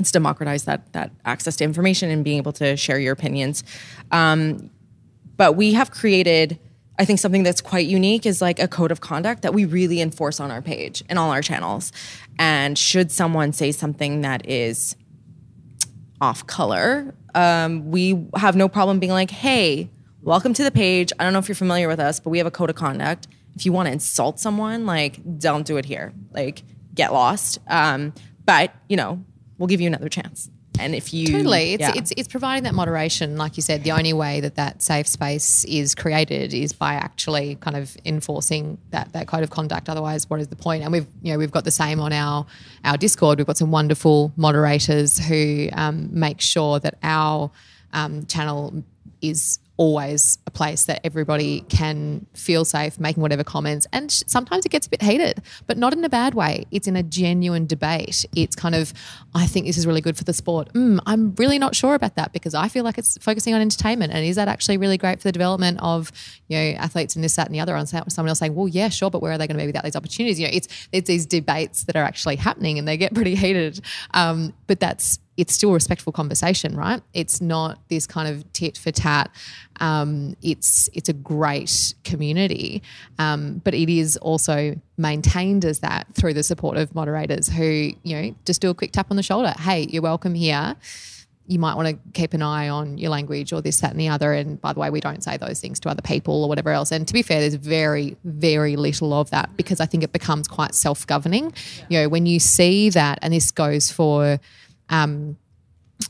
[0.00, 3.62] it's democratized that that access to information and being able to share your opinions.
[4.10, 4.70] Um,
[5.40, 6.58] but we have created
[6.98, 10.02] i think something that's quite unique is like a code of conduct that we really
[10.02, 11.92] enforce on our page and all our channels.
[12.38, 14.96] And should someone say something that is
[16.20, 19.88] off color um, we have no problem being like hey
[20.22, 21.10] welcome to the page.
[21.18, 23.26] I don't know if you're familiar with us but we have a code of conduct.
[23.56, 26.12] If you want to insult someone like don't do it here.
[26.32, 26.62] Like
[26.94, 27.58] get lost.
[27.66, 28.12] Um,
[28.44, 29.24] but you know
[29.60, 30.50] we'll give you another chance
[30.80, 31.74] and if you Totally.
[31.74, 31.92] It's, yeah.
[31.94, 33.36] it's it's providing that moderation.
[33.36, 37.56] Like you said, the only way that that safe space is created is by actually
[37.56, 39.88] kind of enforcing that, that code of conduct.
[39.88, 40.82] Otherwise, what is the point?
[40.82, 42.46] And we've you know we've got the same on our
[42.84, 43.38] our Discord.
[43.38, 47.50] We've got some wonderful moderators who um, make sure that our
[47.92, 48.82] um, channel
[49.20, 53.86] is always a place that everybody can feel safe making whatever comments.
[53.94, 56.66] And sh- sometimes it gets a bit heated but not in a bad way.
[56.70, 58.26] It's in a genuine debate.
[58.36, 58.92] It's kind of
[59.34, 60.70] i think this is really good for the sport.
[60.74, 64.12] Mm, i'm really not sure about that because i feel like it's focusing on entertainment.
[64.12, 66.12] And is that actually really great for the development of
[66.48, 67.74] you know athletes and this that and the other?
[67.74, 69.84] And someone else saying well yeah sure but where are they going to be without
[69.84, 70.38] these opportunities?
[70.38, 73.80] You know it's it's these debates that are actually happening and they get pretty heated.
[74.12, 77.02] Um, but that's it's still a respectful conversation, right?
[77.14, 79.30] It's not this kind of tit for tat.
[79.80, 82.82] Um, it's it's a great community,
[83.18, 88.16] um, but it is also maintained as that through the support of moderators who you
[88.16, 89.54] know just do a quick tap on the shoulder.
[89.58, 90.76] Hey, you're welcome here.
[91.46, 94.06] You might want to keep an eye on your language or this, that, and the
[94.06, 94.32] other.
[94.32, 96.92] And by the way, we don't say those things to other people or whatever else.
[96.92, 100.46] And to be fair, there's very, very little of that because I think it becomes
[100.46, 101.52] quite self governing.
[101.88, 104.38] You know, when you see that, and this goes for
[104.90, 105.36] um,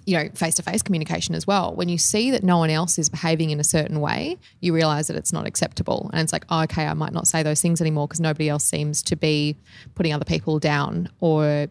[0.06, 1.74] you know, face to face communication as well.
[1.74, 5.06] When you see that no one else is behaving in a certain way, you realize
[5.08, 6.10] that it's not acceptable.
[6.12, 8.64] And it's like, oh, okay, I might not say those things anymore because nobody else
[8.64, 9.56] seems to be
[9.94, 11.68] putting other people down or,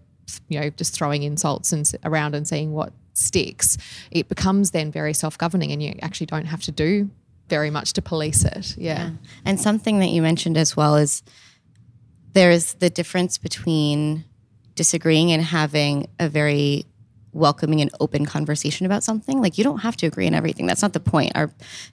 [0.47, 3.77] you know, just throwing insults and around and seeing what sticks.
[4.11, 7.09] It becomes then very self governing and you actually don't have to do
[7.49, 8.77] very much to police it.
[8.77, 9.11] Yeah.
[9.43, 11.23] And something that you mentioned as well is
[12.33, 14.23] there's the difference between
[14.75, 16.85] disagreeing and having a very
[17.31, 19.41] welcoming and open conversation about something.
[19.41, 20.65] Like you don't have to agree on everything.
[20.65, 21.31] That's not the point.
[21.35, 21.51] Our,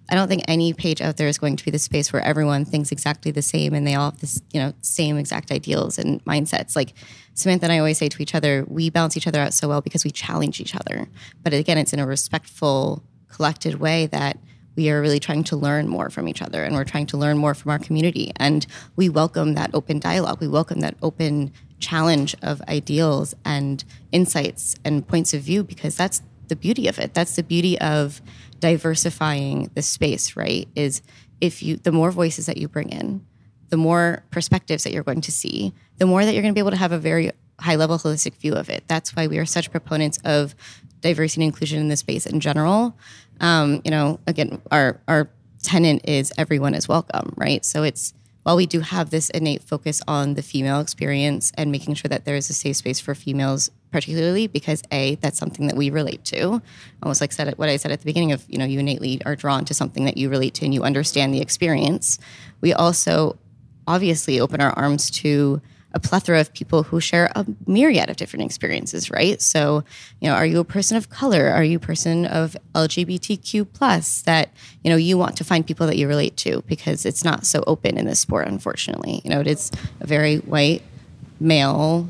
[0.09, 2.65] I don't think any page out there is going to be the space where everyone
[2.65, 6.25] thinks exactly the same and they all have this, you know, same exact ideals and
[6.25, 6.75] mindsets.
[6.75, 6.95] Like
[7.35, 9.81] Samanta and I always say to each other, we balance each other out so well
[9.81, 11.09] because we challenge each other.
[11.43, 14.39] But again, it's in a respectful, collected way that
[14.77, 17.39] we are really trying to learn more from each other and we're trying to learn
[17.39, 22.35] more from our community and we welcome that open dialogue we welcome that open challenge
[22.43, 27.15] of ideals and insights and points of view because that's the beauty of it.
[27.15, 28.23] That's the beauty of
[28.61, 30.69] diversifying the space right?
[30.75, 31.03] Is
[31.41, 33.25] if you the more voices that you bring in
[33.69, 36.61] the more perspectives that you're going to see the more that you're going to be
[36.61, 38.85] able to have a very high level holistic view of it.
[38.87, 40.55] That's why we are such proponents of
[41.01, 42.97] diversity and inclusion in the space in general.
[43.41, 45.31] Um, you know, again, our our
[45.63, 47.65] tenant is everyone is welcome, right?
[47.65, 48.15] So it's
[48.47, 52.25] while we do have this innate focus on the female experience and making sure that
[52.25, 56.25] there is a safe space for females particularly because a that's something that we relate
[56.27, 56.63] to.
[57.03, 59.35] Almost like said what i said at the beginning of you know you innately are
[59.35, 62.21] drawn to something that you relate to and you understand the experience.
[62.61, 63.37] We also
[63.89, 65.61] obviously open our arms to
[65.97, 69.41] a plethora of people who share a myriad of different experiences, right?
[69.41, 69.83] So,
[70.21, 71.49] you know, are you a person of color?
[71.49, 74.51] Are you a person of LGBTQ plus that,
[74.85, 77.65] you know, you want to find people that you relate to because it's not so
[77.67, 79.23] open in this sport, unfortunately.
[79.25, 80.83] You know, it is a very white,
[81.41, 82.07] male,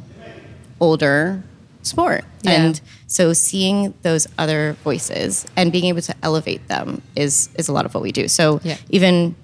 [0.80, 1.42] older
[1.82, 2.24] sport.
[2.42, 2.50] Yeah.
[2.52, 7.72] And so seeing those other voices and being able to elevate them is is a
[7.72, 8.26] lot of what we do.
[8.26, 8.76] So Yeah.
[8.90, 9.36] even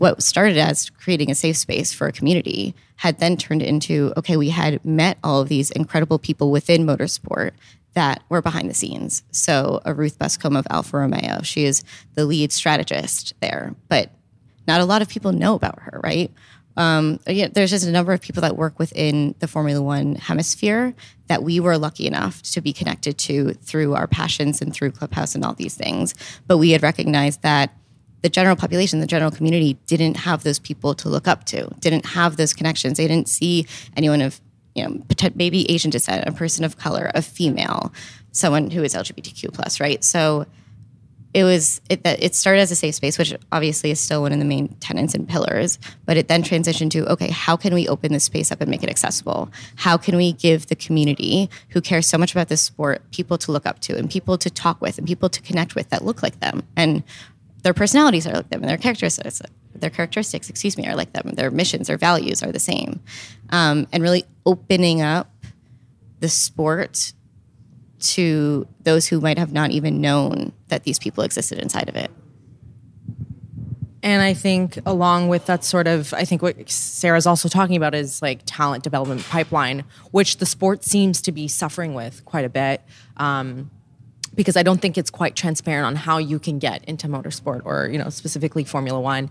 [0.00, 4.36] what started as creating a safe space for a community had then turned into okay,
[4.36, 7.52] we had met all of these incredible people within motorsport
[7.94, 9.22] that were behind the scenes.
[9.32, 11.82] So a Ruth Buscombe of Alfa Romeo, she is
[12.14, 14.10] the lead strategist there, but
[14.68, 16.30] not a lot of people know about her, right?
[16.76, 20.94] Um, yeah, there's just a number of people that work within the Formula One hemisphere
[21.26, 25.34] that we were lucky enough to be connected to through our passions and through Clubhouse
[25.34, 26.14] and all these things.
[26.46, 27.74] But we had recognized that
[28.22, 32.06] the general population, the general community didn't have those people to look up to, didn't
[32.06, 32.98] have those connections.
[32.98, 33.66] They didn't see
[33.96, 34.40] anyone of,
[34.74, 35.02] you know,
[35.34, 37.92] maybe Asian descent, a person of color, a female,
[38.32, 40.02] someone who is LGBTQ plus, right?
[40.04, 40.46] So
[41.32, 44.32] it was it that it started as a safe space, which obviously is still one
[44.32, 45.78] of the main tenants and pillars.
[46.04, 48.82] But it then transitioned to okay, how can we open this space up and make
[48.82, 49.50] it accessible?
[49.76, 53.52] How can we give the community who cares so much about this sport people to
[53.52, 56.22] look up to and people to talk with and people to connect with that look
[56.22, 57.04] like them and
[57.62, 59.42] their personalities are like them and their characteristics
[59.74, 63.00] their characteristics excuse me are like them their missions their values are the same
[63.50, 65.32] um, and really opening up
[66.20, 67.12] the sport
[68.00, 72.10] to those who might have not even known that these people existed inside of it.
[74.02, 77.94] And I think along with that sort of, I think what Sarah's also talking about
[77.94, 82.48] is like talent development pipeline, which the sport seems to be suffering with quite a
[82.48, 82.80] bit.
[83.18, 83.70] Um,
[84.34, 87.88] because I don't think it's quite transparent on how you can get into motorsport or,
[87.88, 89.30] you know, specifically Formula One.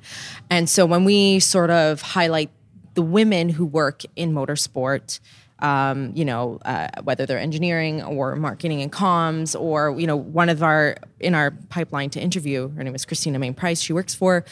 [0.50, 2.50] And so when we sort of highlight
[2.96, 5.20] the women who work in motorsport,
[5.60, 10.50] um, you know, uh, whether they're engineering or marketing and comms, or you know, one
[10.50, 13.82] of our in our pipeline to interview, her name is Christina Main Price.
[13.82, 14.46] She works for,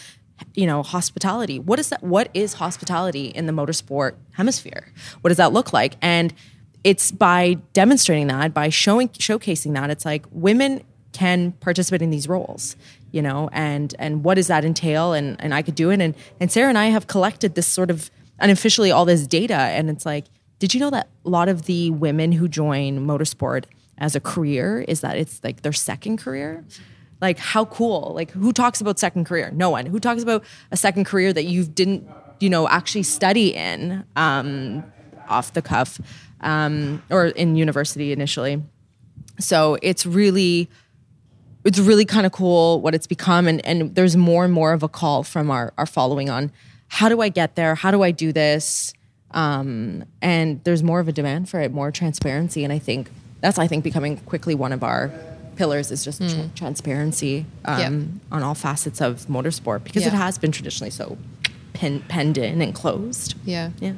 [0.53, 1.59] you know, hospitality.
[1.59, 2.03] What is that?
[2.03, 4.91] What is hospitality in the motorsport hemisphere?
[5.21, 5.95] What does that look like?
[6.01, 6.33] And
[6.83, 12.27] it's by demonstrating that, by showing showcasing that, it's like women can participate in these
[12.27, 12.75] roles
[13.11, 15.13] you know and and what does that entail?
[15.13, 16.01] And and i could do it.
[16.01, 19.55] And and sarah and i have collected this sort of unofficially all this data.
[19.55, 20.25] And it's like
[20.59, 23.65] did you know that a lot of the women who join motorsport
[23.97, 26.65] as a career is that it's like their second career?
[27.21, 28.11] Like how cool.
[28.13, 29.51] Like who talks about second career?
[29.51, 29.87] No one.
[29.87, 32.07] Who talks about a second career that you didn't
[32.39, 34.83] you know actually study in um,
[35.27, 35.99] off the cuff
[36.41, 38.61] um, or in university initially.
[39.39, 40.69] So it's really
[41.63, 43.47] it's really kind of cool what it's become.
[43.47, 46.51] And, and there's more and more of a call from our, our following on
[46.87, 47.75] how do i get there?
[47.75, 48.93] How do i do this?
[49.31, 52.63] Um, and there's more of a demand for it more transparency.
[52.63, 53.09] And i think
[53.41, 55.11] that's i think becoming quickly one of our
[55.57, 58.35] pillars is just tr- transparency um, Yeah.
[58.35, 61.17] on all facets of motorsport because it has been traditionally so
[61.73, 63.33] pen- penned in and closed.
[63.43, 63.71] Yeah.
[63.79, 63.93] yeah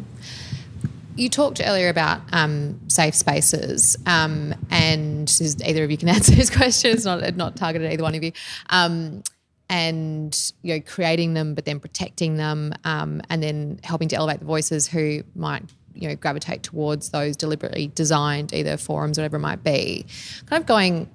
[1.16, 5.30] You talked earlier about um, safe spaces, um, and
[5.66, 6.92] either of you can answer this question.
[6.92, 8.32] It's not not targeted at either one of you.
[8.70, 9.24] Um,
[9.70, 14.40] and you know, creating them, but then protecting them, um, and then helping to elevate
[14.40, 19.42] the voices who might you know gravitate towards those deliberately designed either forums, whatever it
[19.42, 20.06] might be.
[20.48, 21.10] Kind of going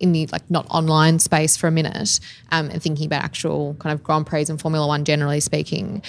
[0.00, 2.18] in the like not online space for a minute
[2.50, 6.02] um, and thinking about actual kind of Grand Prix and Formula One generally speaking.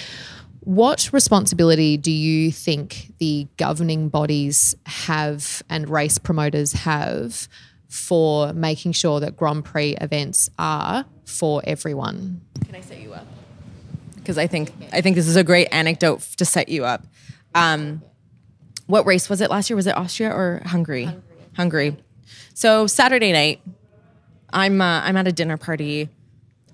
[0.64, 7.48] What responsibility do you think the governing bodies have and race promoters have
[7.90, 12.40] for making sure that Grand Prix events are for everyone?
[12.64, 13.26] Can I set you up?
[14.16, 17.06] Because I think I think this is a great anecdote to set you up.
[17.54, 18.00] Um,
[18.86, 19.76] what race was it last year?
[19.76, 21.10] Was it Austria or Hungary?
[21.56, 21.98] Hungary.
[22.54, 23.60] So Saturday night,
[24.50, 26.08] I'm uh, I'm at a dinner party,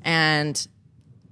[0.04, 0.64] and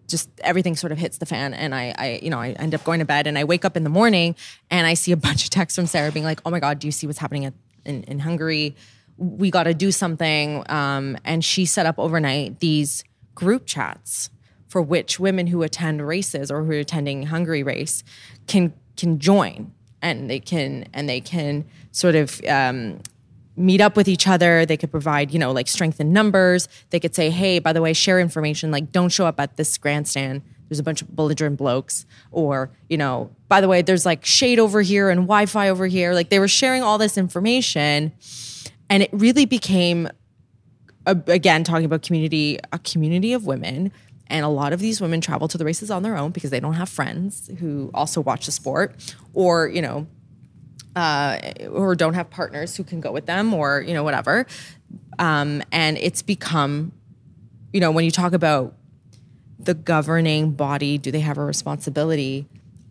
[0.09, 2.83] just everything sort of hits the fan and I, I you know i end up
[2.83, 4.35] going to bed and i wake up in the morning
[4.71, 6.89] and i see a bunch of texts from sarah being like oh my god do
[6.89, 7.55] you see what's happening at,
[7.89, 8.77] in, in hungary?
[9.17, 10.63] We got to do something.
[10.71, 13.03] Um, and she set up overnight these
[13.35, 14.31] group chats
[14.69, 18.05] for which women who attend races or who are attending hungary race
[18.47, 23.01] can can join and they can and they can sort of um,
[23.59, 24.65] meet up with each other.
[24.65, 26.69] They could provide, you know, like strength in numbers.
[26.91, 28.71] They could say, hey, by the way, share information.
[28.71, 32.97] Like, don't show up at this grandstand there's a bunch of belligerent blokes, or, you
[32.97, 36.13] know, by the way, there's like shade over here and Wi Fi over here.
[36.13, 38.13] Like they were sharing all this information.
[38.91, 40.09] And it really became,
[41.07, 43.93] again, talking about community, a community of women.
[44.31, 46.61] And a lot of these women travel to the races on their own because they
[46.61, 50.07] don't have friends who also watch the sport or, you know,
[50.97, 51.39] uh,
[51.71, 54.47] or don't have partners who can go with them or, you know, whatever.
[55.19, 56.93] Um, and it's become,
[57.73, 58.75] you know, when you talk about
[59.59, 62.47] the governing body, do they have a responsibility?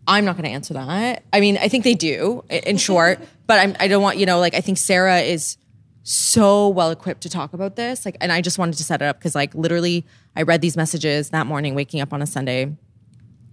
[0.06, 1.22] I'm not going to answer that.
[1.32, 4.38] I mean, I think they do, in short, but I'm, I don't want, you know,
[4.38, 5.56] like, I think Sarah is
[6.02, 8.06] so well equipped to talk about this.
[8.06, 10.76] Like, and I just wanted to set it up because, like, literally, I read these
[10.76, 12.74] messages that morning, waking up on a Sunday,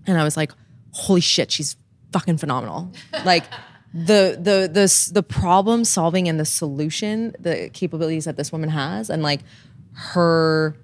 [0.08, 0.52] and I was like,
[0.92, 1.76] holy shit, she's
[2.14, 2.92] fucking phenomenal.
[3.26, 3.44] like,
[3.96, 9.10] the the the the problem solving and the solution, the capabilities that this woman has,
[9.10, 9.40] and like
[9.94, 10.76] her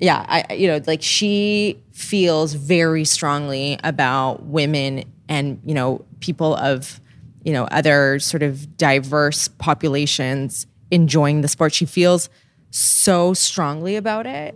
[0.00, 6.54] yeah, I you know, like she feels very strongly about women and, you know, people
[6.56, 7.00] of,
[7.44, 11.74] you know, other sort of diverse populations enjoying the sport.
[11.74, 12.30] She feels
[12.70, 14.54] so strongly about it.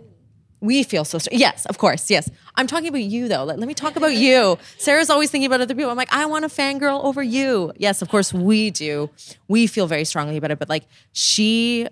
[0.61, 1.19] We feel so.
[1.31, 2.09] Yes, of course.
[2.09, 2.29] Yes.
[2.55, 3.43] I'm talking about you though.
[3.43, 4.57] Let, let me talk about you.
[4.77, 5.91] Sarah's always thinking about other people.
[5.91, 7.73] I'm like, I want a fangirl over you.
[7.77, 9.09] Yes, of course we do.
[9.47, 10.59] We feel very strongly about it.
[10.59, 11.87] But like she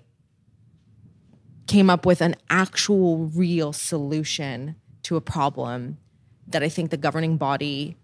[1.66, 5.98] came up with an actual real solution to a problem
[6.48, 7.96] that I think the governing body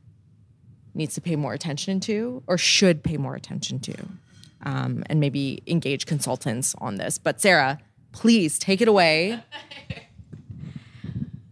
[0.95, 3.95] needs to pay more attention to or should pay more attention to
[4.63, 7.19] um, and maybe engage consultants on this.
[7.19, 7.79] But Sarah,
[8.13, 9.43] please take it away.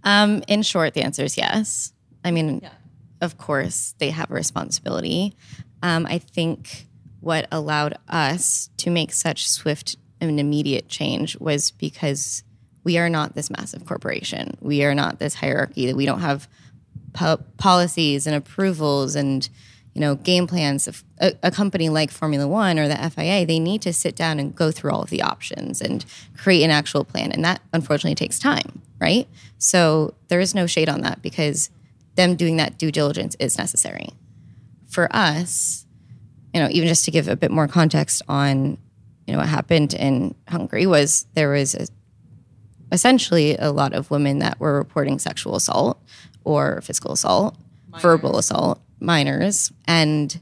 [0.08, 1.92] Um, in short, the answer is yes.
[2.24, 2.70] I mean, yeah.
[3.20, 5.36] of course, they have a responsibility.
[5.82, 6.86] Um, I think
[7.20, 12.42] what allowed us to make such swift and immediate change was because
[12.84, 14.56] we are not this massive corporation.
[14.62, 15.84] We are not this hierarchy.
[15.86, 16.48] That we don't have
[17.12, 19.46] po- policies and approvals and
[19.98, 21.02] you know game plans.
[21.20, 24.54] A, a company like Formula One or the FIA, they need to sit down and
[24.54, 26.04] go through all of the options and
[26.36, 29.26] create an actual plan, and that unfortunately takes time, right?
[29.58, 31.70] So there is no shade on that because
[32.14, 34.10] them doing that due diligence is necessary.
[34.86, 35.84] For us,
[36.54, 38.78] you know, even just to give a bit more context on
[39.26, 41.88] you know what happened in Hungary was there was a,
[42.92, 46.00] essentially a lot of women that were reporting sexual assault
[46.44, 47.56] or physical assault,
[47.90, 48.02] minors.
[48.02, 50.40] verbal assault, minors, and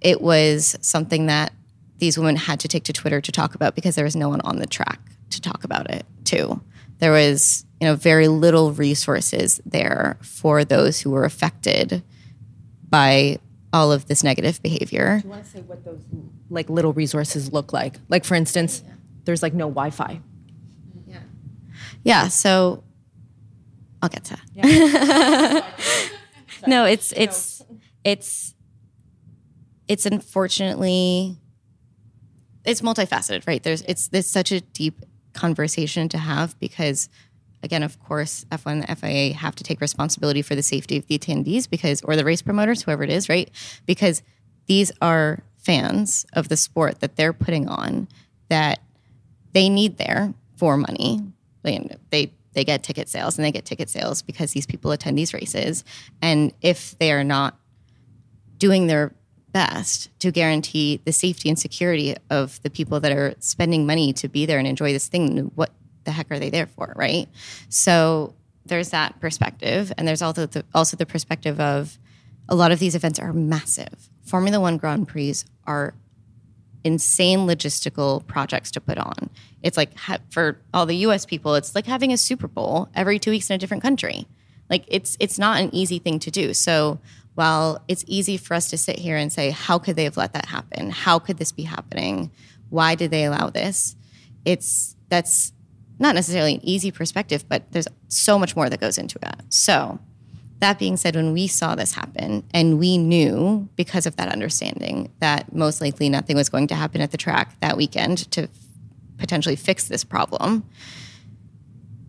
[0.00, 1.52] it was something that
[1.98, 4.40] these women had to take to Twitter to talk about because there was no one
[4.42, 5.00] on the track
[5.30, 6.60] to talk about it too.
[6.98, 12.02] There was, you know, very little resources there for those who were affected
[12.88, 13.38] by
[13.72, 15.18] all of this negative behavior.
[15.20, 16.00] Do you want to say what those
[16.50, 17.96] like little resources look like?
[18.08, 18.92] Like for instance, yeah.
[19.24, 20.20] there's like no Wi-Fi.
[21.06, 21.18] Yeah.
[22.04, 22.28] Yeah.
[22.28, 22.84] So
[24.02, 24.38] I'll get to.
[24.54, 25.66] Yeah.
[26.66, 27.62] no, it's it's
[28.04, 28.54] it's
[29.88, 31.38] it's unfortunately
[32.64, 33.62] it's multifaceted, right?
[33.62, 35.00] There's it's it's such a deep
[35.32, 37.08] conversation to have because
[37.64, 41.18] again, of course, F1 and FIA have to take responsibility for the safety of the
[41.18, 43.50] attendees because, or the race promoters, whoever it is, right?
[43.86, 44.22] Because
[44.66, 48.06] these are fans of the sport that they're putting on
[48.50, 48.80] that
[49.52, 51.20] they need there for money.
[51.62, 55.18] They, they they get ticket sales and they get ticket sales because these people attend
[55.18, 55.84] these races.
[56.22, 57.58] And if they are not
[58.58, 59.14] doing their
[59.52, 64.28] best to guarantee the safety and security of the people that are spending money to
[64.28, 65.70] be there and enjoy this thing, what
[66.04, 67.28] the heck are they there for, right?
[67.68, 68.34] So
[68.66, 71.98] there's that perspective, and there's also the, also the perspective of
[72.48, 74.10] a lot of these events are massive.
[74.24, 75.34] Formula One Grand Prix
[75.66, 75.94] are
[76.84, 79.30] insane logistical projects to put on.
[79.62, 79.92] It's like
[80.30, 81.24] for all the U.S.
[81.26, 84.26] people, it's like having a Super Bowl every two weeks in a different country.
[84.70, 86.54] Like it's it's not an easy thing to do.
[86.54, 87.00] So
[87.34, 90.32] while it's easy for us to sit here and say, how could they have let
[90.34, 90.90] that happen?
[90.90, 92.30] How could this be happening?
[92.70, 93.96] Why did they allow this?
[94.44, 95.52] It's that's
[95.98, 99.44] not necessarily an easy perspective, but there's so much more that goes into that.
[99.48, 99.98] So,
[100.60, 105.12] that being said, when we saw this happen and we knew because of that understanding
[105.20, 108.48] that most likely nothing was going to happen at the track that weekend to
[109.18, 110.64] potentially fix this problem,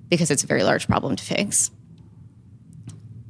[0.09, 1.71] because it's a very large problem to fix,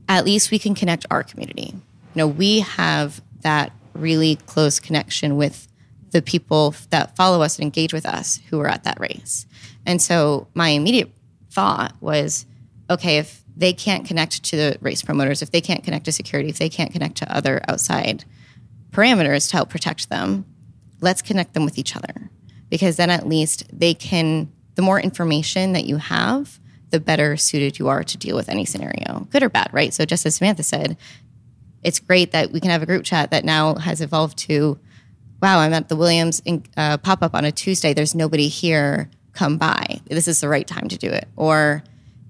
[0.08, 1.74] at least we can connect our community.
[1.74, 1.82] You
[2.16, 5.68] know, we have that really close connection with
[6.12, 9.48] the people that follow us and engage with us who are at that race.
[9.86, 11.12] And so my immediate
[11.50, 12.46] thought was
[12.90, 16.50] okay, if they can't connect to the race promoters, if they can't connect to security,
[16.50, 18.26] if they can't connect to other outside
[18.92, 20.46] parameters to help protect them,
[21.02, 22.30] let's connect them with each other.
[22.70, 27.80] Because then at least they can, the more information that you have, the better suited
[27.80, 29.94] you are to deal with any scenario, good or bad, right?
[29.94, 30.98] So, just as Samanta said,
[31.84, 34.80] it's great that we can have a group chat that now has evolved to,
[35.42, 36.42] wow, I'm at the Williams
[36.78, 37.94] uh, pop up on a Tuesday.
[37.94, 39.10] There's nobody here.
[39.34, 40.00] Come by.
[40.06, 41.28] This is the right time to do it.
[41.36, 41.84] Or,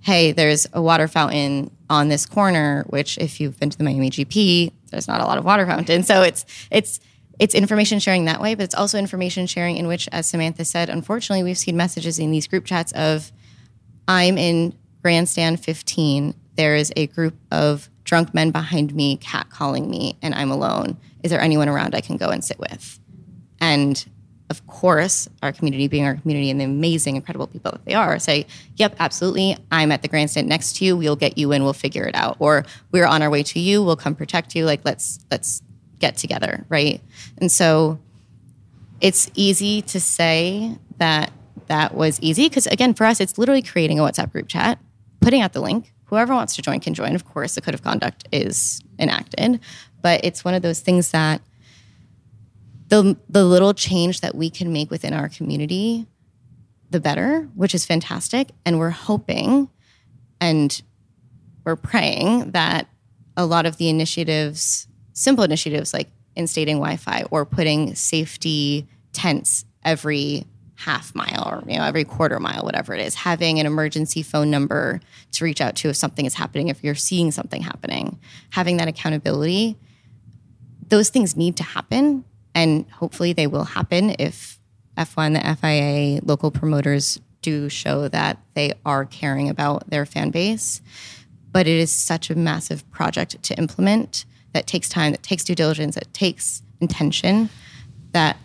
[0.05, 2.85] hey, there's a water fountain on this corner.
[2.89, 6.05] Which, if you've been to the Miami GP, there's not a lot of water fountains.
[6.07, 6.99] So it's it's
[7.39, 10.89] it's information sharing that way, but it's also information sharing in which, as Samanta said,
[10.89, 13.31] unfortunately, we've seen messages in these group chats of,
[14.07, 16.33] I'm in grandstand 15.
[16.55, 20.97] There is a group of drunk men behind me catcalling me, and I'm alone.
[21.23, 22.99] Is there anyone around I can go and sit with?
[23.59, 24.05] And
[24.49, 28.19] of course, our community being our community and the amazing, incredible people that they are,
[28.19, 29.57] say, Yep, absolutely.
[29.71, 30.95] I'm at the grandstand next to you.
[30.95, 31.63] We'll get you in.
[31.63, 32.37] We'll figure it out.
[32.39, 33.83] Or we're on our way to you.
[33.83, 34.65] We'll come protect you.
[34.65, 35.61] Like let's let's
[35.99, 37.01] get together, right?
[37.39, 37.99] And so
[39.01, 41.31] it's easy to say that
[41.67, 44.79] that was easy because again, for us, it's literally creating a WhatsApp group chat,
[45.21, 45.91] putting out the link.
[46.05, 47.15] Whoever wants to join can join.
[47.15, 49.59] Of course, the code of conduct is enacted,
[50.03, 51.41] but it's one of those things that
[52.87, 56.07] the the little change that we can make within our community,
[56.89, 58.51] the better, which is fantastic.
[58.65, 59.69] And we're hoping
[60.39, 60.81] and
[61.63, 62.87] we're praying that
[63.37, 70.45] a lot of the initiatives, simple initiatives like instating Wi-Fi or putting safety tents every
[70.77, 74.51] half mile or you know every quarter mile whatever it is having an emergency phone
[74.51, 74.99] number
[75.31, 78.19] to reach out to if something is happening if you're seeing something happening
[78.49, 79.77] having that accountability
[80.89, 82.25] those things need to happen
[82.55, 84.59] and hopefully they will happen if
[84.97, 90.81] F1, the FIA, local promoters do show that they are caring about their fan base.
[91.51, 95.53] But it is such a massive project to implement that takes time, that takes due
[95.53, 97.49] diligence, that takes intention.
[98.13, 98.37] That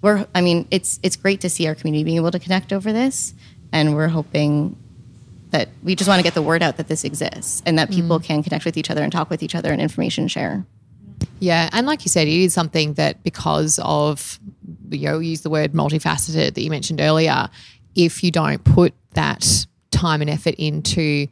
[0.00, 2.92] we're, I mean, it's it's great to see our community being able to connect over
[2.92, 3.34] this,
[3.72, 4.76] and we're hoping
[5.50, 8.20] that we just want to get the word out that this exists and that people
[8.20, 8.24] mm.
[8.24, 10.64] can connect with each other and talk with each other and information share.
[11.40, 14.38] Yeah, and like you said, it is something that because of
[14.90, 17.48] you know use the word multifaceted that you mentioned earlier,
[17.94, 21.26] if you don't put that time and effort into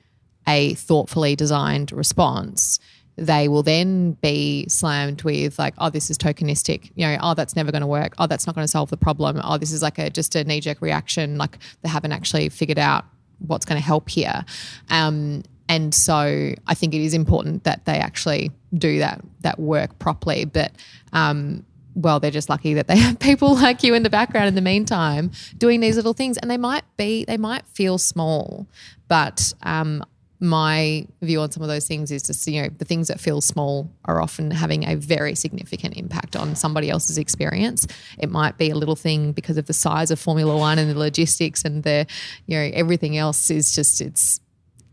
[0.46, 2.80] a thoughtfully designed response,
[3.16, 6.90] they will then be slammed with like, oh, this is tokenistic.
[6.94, 8.14] You know, oh, that's never going to work.
[8.18, 9.40] Oh, that's not going to solve the problem.
[9.44, 11.36] Oh, this is like a just a knee jerk reaction.
[11.36, 13.04] Like they haven't actually figured out
[13.40, 14.44] what's going to help here.
[14.90, 19.98] Um, and so I think it is important that they actually do that that work
[19.98, 20.44] properly.
[20.44, 20.72] But
[21.12, 21.64] um,
[21.94, 24.60] well, they're just lucky that they have people like you in the background in the
[24.60, 28.66] meantime doing these little things, and they might be they might feel small,
[29.08, 30.02] but um,
[30.40, 33.40] my view on some of those things is just you know the things that feel
[33.40, 37.86] small are often having a very significant impact on somebody else's experience.
[38.18, 40.98] It might be a little thing because of the size of formula 1 and the
[40.98, 42.06] logistics and the
[42.46, 44.40] you know everything else is just it's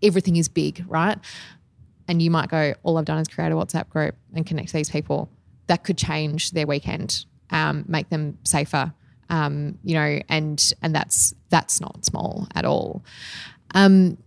[0.01, 1.17] everything is big, right?
[2.07, 4.89] And you might go, all I've done is create a WhatsApp group and connect these
[4.89, 5.29] people.
[5.67, 8.93] That could change their weekend, um, make them safer,
[9.29, 13.03] um, you know, and and that's that's not small at all.
[13.73, 14.17] Um,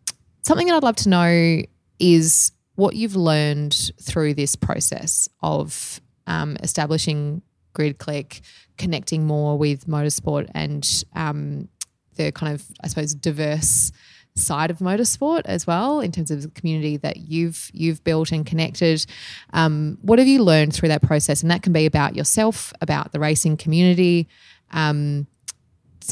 [0.42, 1.62] something that I'd love to know
[2.00, 7.42] is what you've learned through this process of um, establishing
[7.74, 8.40] GridClique,
[8.76, 11.68] connecting more with motorsport and um,
[12.16, 13.92] the kind of, I suppose, diverse
[14.38, 18.46] side of motorsport as well in terms of the community that you've you've built and
[18.46, 19.04] connected.
[19.52, 21.42] Um, what have you learned through that process?
[21.42, 24.28] And that can be about yourself, about the racing community,
[24.70, 25.26] um,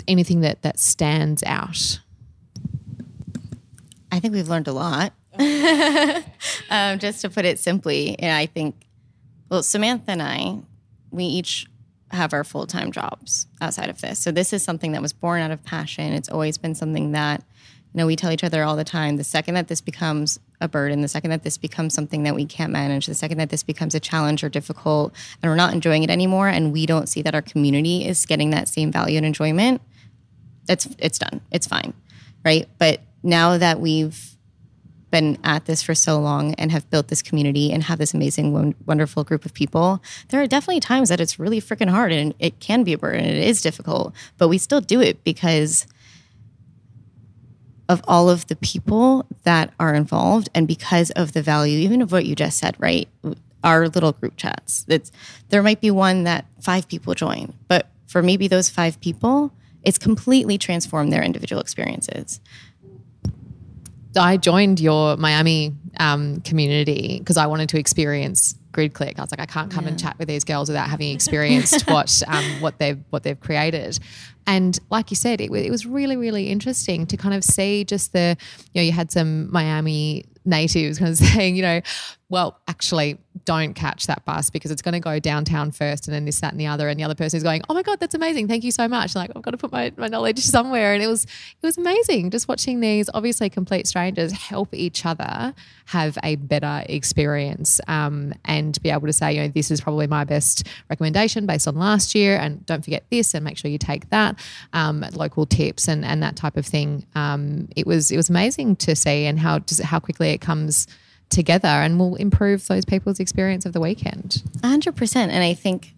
[0.06, 2.00] anything that that stands out.
[4.12, 5.12] I think we've learned a lot.
[6.70, 8.86] um, just to put it simply, and I think,
[9.50, 10.60] well, Samanta and I,
[11.10, 11.66] we each
[12.10, 14.18] have our full time jobs outside of this.
[14.18, 16.12] So this is something that was born out of passion.
[16.12, 17.42] It's always been something that
[17.97, 21.01] know, we tell each other all the time the second that this becomes a burden,
[21.01, 23.94] the second that this becomes something that we can't manage, the second that this becomes
[23.94, 27.34] a challenge or difficult and we're not enjoying it anymore and we don't see that
[27.34, 29.80] our community is getting that same value and enjoyment,
[30.68, 31.40] it's it's done.
[31.51, 31.92] It's fine.
[32.44, 32.68] Right?
[32.78, 34.36] But now that we've
[35.11, 38.74] been at this for so long and have built this community and have this amazing
[38.86, 42.59] wonderful group of people there are definitely times that it's really freaking hard and it
[42.61, 45.86] can be a burden it is difficult but we still do it because
[47.89, 52.12] of all of the people that are involved and because of the value even of
[52.12, 53.09] what you just said right
[53.62, 55.11] our little group chats it's
[55.49, 59.99] there might be one that five people join but for maybe those five people it's
[59.99, 62.41] completely transformed their individual experiences
[64.18, 69.18] i joined your miami um, community because i wanted to experience grid clique.
[69.18, 72.22] I was like, I can't come and chat with these girls without having experienced what
[72.28, 73.99] um, what they've what they've created.
[74.47, 78.12] And like you said, it, it was really really interesting to kind of see just
[78.12, 78.36] the
[78.72, 81.80] you know you had some Miami natives kind of saying you know
[82.28, 86.24] well actually don't catch that bus because it's going to go downtown first and then
[86.24, 88.14] this that and the other and the other person is going oh my god that's
[88.14, 88.48] amazing.
[88.48, 89.14] Thank you so much.
[89.14, 90.94] Like I've got to put my, my knowledge somewhere.
[90.94, 95.54] And it was it was amazing just watching these obviously complete strangers help each other
[95.86, 100.06] have a better experience um, and be able to say you know this is probably
[100.06, 103.78] my best recommendation based on last year and don't forget this and make sure you
[103.78, 104.38] take that
[104.72, 107.06] um, local tips and and that type of thing.
[107.14, 110.86] Um, it was it was amazing to see and how just how quickly it comes
[111.28, 115.16] together and will improve those people's experience of the weekend 100%.
[115.16, 115.94] And I think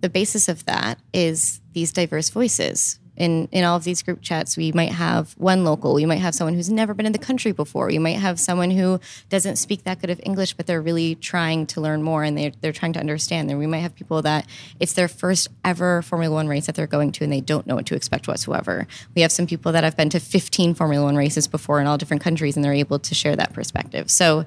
[0.00, 2.98] the basis of that is these diverse voices.
[3.16, 6.34] In, in all of these group chats, we might have one local, we might have
[6.34, 9.84] someone who's never been in the country before, we might have someone who doesn't speak
[9.84, 12.94] that good of English, but they're really trying to learn more and they're, they're trying
[12.94, 13.50] to understand.
[13.50, 14.46] Then we might have people that
[14.80, 17.74] it's their first ever Formula One race that they're going to and they don't know
[17.74, 18.86] what to expect whatsoever.
[19.14, 21.98] We have some people that have been to 15 Formula One races before in all
[21.98, 24.10] different countries and they're able to share that perspective.
[24.10, 24.46] So,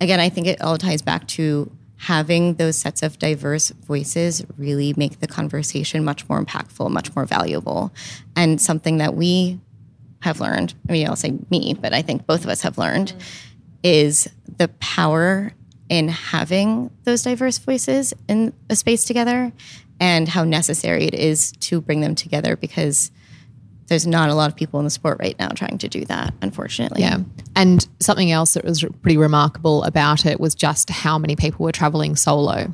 [0.00, 4.94] again, I think it all ties back to having those sets of diverse voices really
[4.96, 7.92] make the conversation much more impactful, much more valuable,
[8.34, 9.58] and something that we
[10.20, 10.74] have learned.
[10.88, 13.12] I mean, I'll say me, but I think both of us have learned
[13.82, 14.28] is
[14.58, 15.52] the power
[15.88, 19.52] in having those diverse voices in a space together
[20.00, 23.10] and how necessary it is to bring them together because
[23.88, 26.34] there's not a lot of people in the sport right now trying to do that,
[26.42, 27.02] unfortunately.
[27.02, 27.18] Yeah.
[27.54, 31.72] And something else that was pretty remarkable about it was just how many people were
[31.72, 32.72] traveling solo.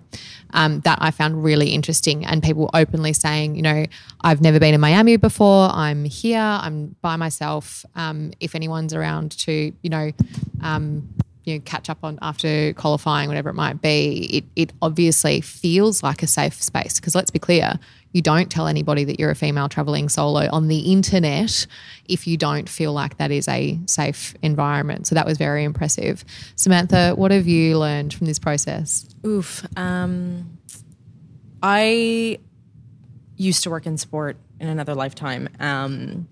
[0.54, 2.26] Um, that I found really interesting.
[2.26, 3.86] And people openly saying, you know,
[4.20, 5.70] I've never been in Miami before.
[5.72, 6.38] I'm here.
[6.38, 7.86] I'm by myself.
[7.94, 10.12] Um, if anyone's around to, you know,
[10.60, 11.08] um,
[11.44, 16.02] you know, catch up on after qualifying, whatever it might be, it, it obviously feels
[16.02, 17.00] like a safe space.
[17.00, 17.78] Because let's be clear,
[18.12, 21.66] you don't tell anybody that you're a female traveling solo on the internet
[22.06, 25.06] if you don't feel like that is a safe environment.
[25.06, 26.24] So that was very impressive.
[26.56, 29.06] Samanta, what have you learned from this process?
[29.26, 29.66] Oof.
[29.76, 30.58] Um,
[31.62, 32.38] I
[33.36, 35.48] used to work in sport in another lifetime.
[35.58, 36.28] Um,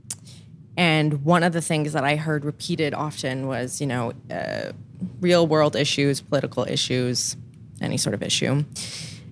[0.77, 4.73] and one of the things that I heard repeated often was, you know, uh,
[5.21, 7.37] real world issues, political issues,
[7.81, 8.65] any sort of issue,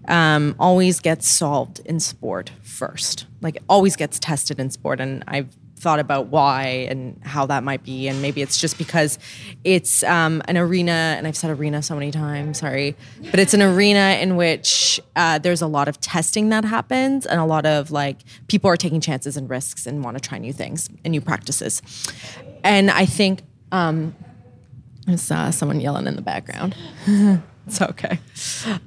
[0.08, 3.26] um, always gets solved in sport first.
[3.40, 5.00] Like, always gets tested in sport.
[5.00, 8.08] And I've thought about why and how that might be.
[8.08, 9.18] And maybe it's just because
[9.64, 12.96] it's um, an arena, and I've said arena so many times, sorry,
[13.30, 17.40] but it's an arena in which uh, there's a lot of testing that happens and
[17.40, 20.52] a lot of like people are taking chances and risks and want to try new
[20.52, 21.80] things and new practices.
[22.64, 23.42] And I think
[23.72, 24.14] um,
[25.06, 26.76] I saw someone yelling in the background.
[27.66, 28.18] it's okay.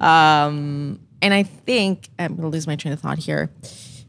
[0.00, 3.50] Um, and I think I'm going to lose my train of thought here.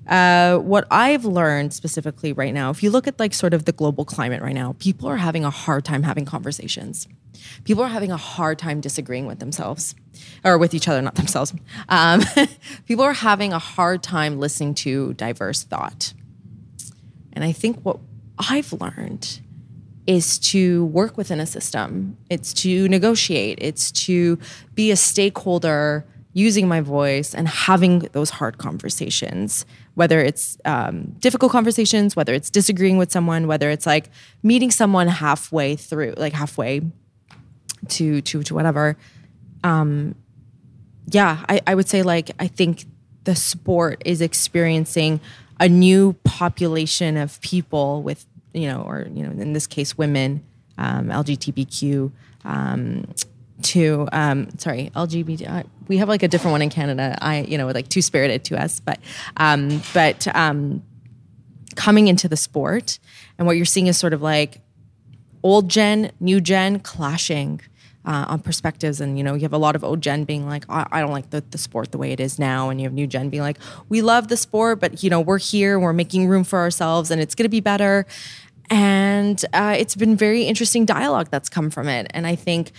[0.07, 3.72] Uh, what I've learned specifically right now, if you look at like sort of the
[3.72, 7.07] global climate right now, people are having a hard time having conversations.
[7.64, 9.95] People are having a hard time disagreeing with themselves
[10.43, 11.53] or with each other, not themselves.
[11.88, 12.22] Um,
[12.86, 16.14] people are having a hard time listening to diverse thought.
[17.32, 17.99] And I think what
[18.38, 19.39] I've learned
[20.05, 22.18] is to work within a system.
[22.30, 23.59] It's to negotiate.
[23.61, 24.38] It's to
[24.76, 31.51] be a stakeholder using my voice and having those hard conversations, whether it's um, difficult
[31.51, 34.09] conversations, whether it's disagreeing with someone, whether it's like
[34.41, 36.81] meeting someone halfway through, like halfway
[37.89, 38.97] to to to whatever.
[39.63, 40.15] Um,
[41.07, 42.86] yeah, I, I would say like I think
[43.23, 45.19] the sport is experiencing
[45.59, 50.43] a new population of people with you know, or you know, in this case, women,
[50.77, 52.11] um, LGBTQ.
[52.45, 53.07] Um,
[53.64, 55.49] to um, sorry LGBT.
[55.49, 57.18] Uh, we have like a different one in Canada.
[57.22, 58.99] I you know like two spirited to us, but
[59.38, 60.84] um, but um,
[61.76, 62.99] coming into the sport
[63.38, 64.61] and what you're seeing is sort of like
[65.41, 67.61] old gen, new gen clashing.
[68.05, 70.66] Uh, on perspectives, and you know, you have a lot of old gen being like,
[70.68, 72.91] I, I don't like the, the sport the way it is now, and you have
[72.91, 73.57] new gen being like,
[73.88, 77.22] we love the sport, but you know, we're here, we're making room for ourselves, and
[77.22, 78.05] it's going to be better.
[78.70, 82.74] And uh, it's been very interesting dialogue that's come from it, and I think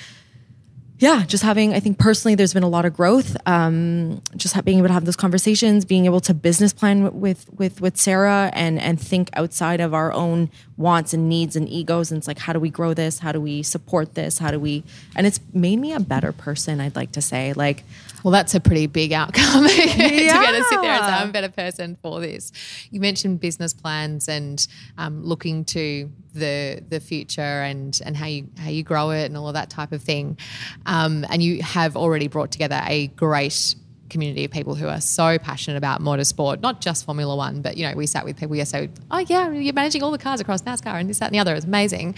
[0.99, 3.37] yeah, just having, I think personally, there's been a lot of growth.
[3.47, 7.81] Um, just being able to have those conversations, being able to business plan with with
[7.81, 12.13] with Sarah, and and think outside of our own wants and needs and egos.
[12.13, 13.19] And it's like, how do we grow this?
[13.19, 14.39] How do we support this?
[14.39, 14.85] How do we?
[15.17, 16.81] And it's made me a better person.
[16.81, 17.83] I'd like to say, like,
[18.25, 21.29] Well, that's a pretty big outcome to be able to sit there and say, I'm
[21.29, 22.53] a better person for this.
[22.91, 24.67] You mentioned business plans and
[24.97, 29.37] um, looking to the the future and and how you how you grow it and
[29.37, 30.39] all of that type of thing.
[30.87, 33.75] Um, and you have already brought together a great
[34.09, 37.87] community of people who are so passionate about motorsport, not just Formula One, but you
[37.87, 40.99] know, we sat with people yesterday, oh yeah, you're managing all the cars across NASCAR
[40.99, 41.55] and this, that, and the other.
[41.55, 42.15] It's amazing.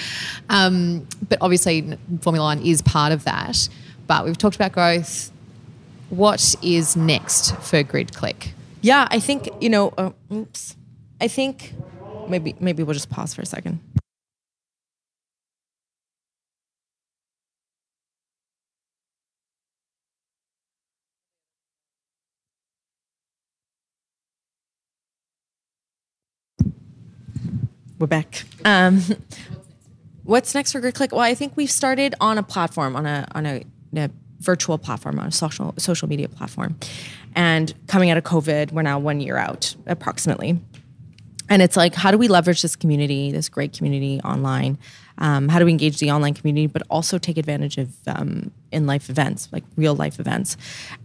[0.50, 3.68] Um, but obviously, Formula One is part of that.
[4.06, 5.32] But we've talked about growth.
[6.10, 8.52] What is next for Grid Clique?
[8.80, 9.92] Yeah, I think you know.
[9.98, 10.76] Uh, oops,
[11.20, 11.74] I think
[12.28, 13.80] maybe maybe we'll just pause for a second.
[27.98, 28.44] We're back.
[28.64, 29.02] Um,
[30.22, 31.12] what's next for Grid Clique?
[31.12, 33.64] Well, I think we've started on a platform, on a on a,
[33.96, 36.76] a virtual platform, on a social social media platform,
[37.34, 40.60] and coming out of COVID, we're now one year out approximately.
[41.48, 44.78] And it's like, how do we leverage this community, this great community online?
[45.18, 48.86] Um, how do we engage the online community, but also take advantage of um, in
[48.86, 50.56] life events, like real life events?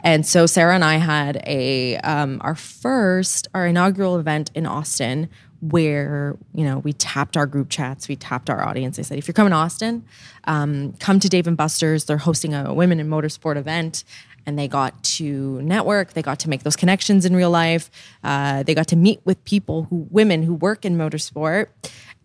[0.04, 5.30] And so Sarah and I had a um, our first, our inaugural event in Austin,
[5.62, 9.00] where you know we tapped our group chats, we tapped our audience.
[9.00, 10.04] I said, if you're coming to Austin,
[10.46, 12.06] um, come to Dave and Buster's.
[12.06, 14.04] They're hosting a women in motorsport event.
[14.44, 16.14] And they got to network.
[16.14, 17.92] They got to make those connections in real life.
[18.24, 21.68] Uh, they got to meet with people who women who work in motorsport.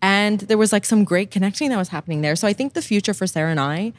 [0.01, 2.35] And there was like some great connecting that was happening there.
[2.35, 3.93] So i think the future for sarah and i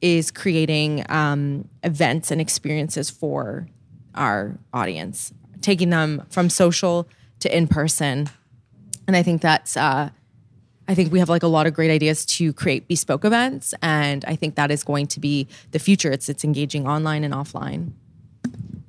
[0.00, 3.66] is creating um, events and experiences for
[4.14, 7.08] our audience taking them from social
[7.40, 8.28] to in person
[9.08, 10.10] and i think that's uh,
[10.88, 14.24] I think we have like a lot of great ideas to create bespoke events, and
[14.24, 16.10] I think that is going to be the future.
[16.10, 17.92] It's it's engaging online and offline.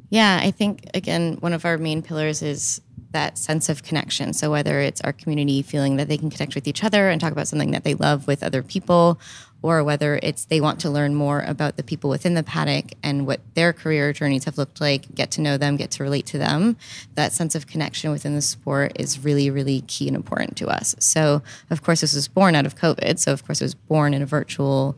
[0.10, 4.34] Yeah, I think again one of our main pillars is that sense of connection.
[4.34, 7.32] So whether it's our community feeling that they can connect with each other and talk
[7.32, 9.20] about something that they love with other people,
[9.62, 13.28] or whether it's they want to learn more about the people within the paddock and
[13.28, 16.38] what their career journeys have looked like, get to know them, get to relate to
[16.38, 16.78] them.
[17.16, 20.96] That sense of connection within the sport is really, really key and important to us.
[21.00, 23.20] So, of course, this was born out of COVID.
[23.20, 24.96] So, of course, it was born in a virtual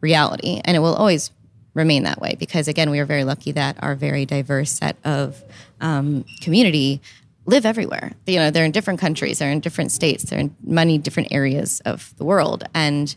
[0.00, 1.30] reality, and it will always
[1.72, 5.42] remain that way because, again, we are very lucky that our very diverse set of
[5.80, 7.00] um, community
[7.46, 8.12] live everywhere.
[8.26, 11.80] You know, they're in different countries, they're in different states, they're in many different areas
[11.84, 13.14] of the world, and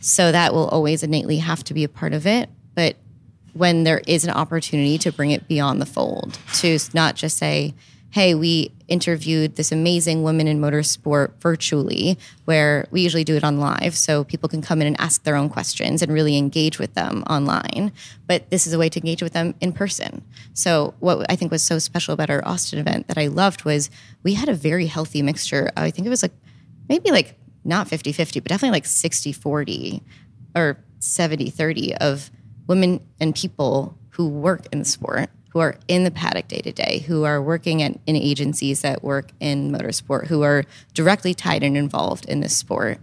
[0.00, 2.48] so that will always innately have to be a part of it.
[2.74, 2.96] But
[3.52, 7.74] when there is an opportunity to bring it beyond the fold, to not just say,
[8.10, 13.60] hey, we interviewed this amazing woman in motorsport virtually, where we usually do it on
[13.60, 13.94] live.
[13.94, 17.22] So people can come in and ask their own questions and really engage with them
[17.28, 17.92] online.
[18.26, 20.24] But this is a way to engage with them in person.
[20.54, 23.90] So, what I think was so special about our Austin event that I loved was
[24.22, 25.70] we had a very healthy mixture.
[25.76, 26.32] I think it was like
[26.88, 27.38] maybe like
[27.68, 30.02] not 50 50, but definitely like 60 40
[30.56, 32.30] or 70 30 of
[32.66, 36.72] women and people who work in the sport, who are in the paddock day to
[36.72, 40.64] day, who are working at, in agencies that work in motorsport, who are
[40.94, 42.98] directly tied and involved in this sport.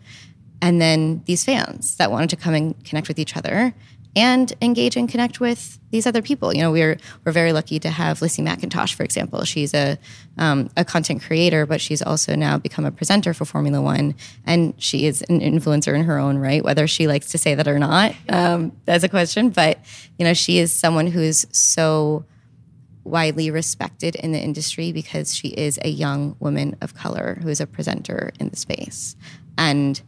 [0.61, 3.73] And then these fans that wanted to come and connect with each other
[4.15, 6.53] and engage and connect with these other people.
[6.53, 9.43] You know, we're we're very lucky to have Lissie Mackintosh, for example.
[9.43, 9.97] She's a
[10.37, 14.73] um, a content creator, but she's also now become a presenter for Formula One, and
[14.77, 16.63] she is an influencer in her own right.
[16.63, 19.49] Whether she likes to say that or not, um, that's a question.
[19.49, 19.79] But
[20.17, 22.25] you know, she is someone who is so
[23.03, 27.61] widely respected in the industry because she is a young woman of color who is
[27.61, 29.15] a presenter in the space,
[29.57, 30.01] and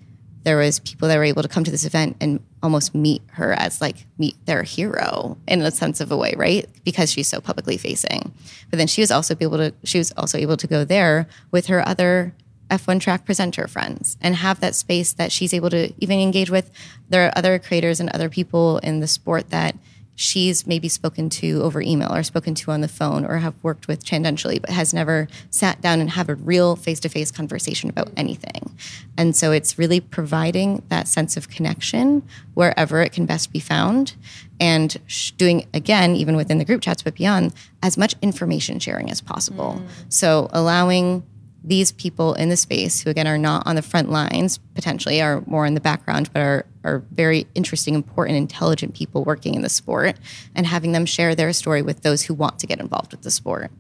[0.44, 3.54] there was people that were able to come to this event and almost meet her
[3.54, 6.68] as like meet their hero in a sense of a way, right?
[6.84, 8.34] Because she's so publicly facing.
[8.70, 11.68] But then she was also able to she was also able to go there with
[11.68, 12.34] her other
[12.70, 16.70] F1 track presenter friends and have that space that she's able to even engage with.
[17.10, 19.76] There are other creators and other people in the sport that
[20.18, 23.88] she's maybe spoken to over email or spoken to on the phone or have worked
[23.88, 27.88] with tangentially, but has never sat down and have a real face to face conversation
[27.88, 28.76] about anything.
[29.16, 32.24] And so it's really providing that sense of connection
[32.56, 34.16] wherever it can best be found
[34.60, 34.98] and
[35.38, 37.54] doing, again, even within the group chats, but beyond,
[37.84, 39.80] as much information sharing as possible.
[39.80, 39.90] Mm.
[40.10, 41.24] So allowing
[41.68, 45.44] these people in the space who again are not on the front lines potentially are
[45.46, 49.70] more in the background but are are very interesting important intelligent people working in the
[49.70, 50.16] sport
[50.56, 53.32] and having them share their story with those who want to get involved with the
[53.32, 53.72] sport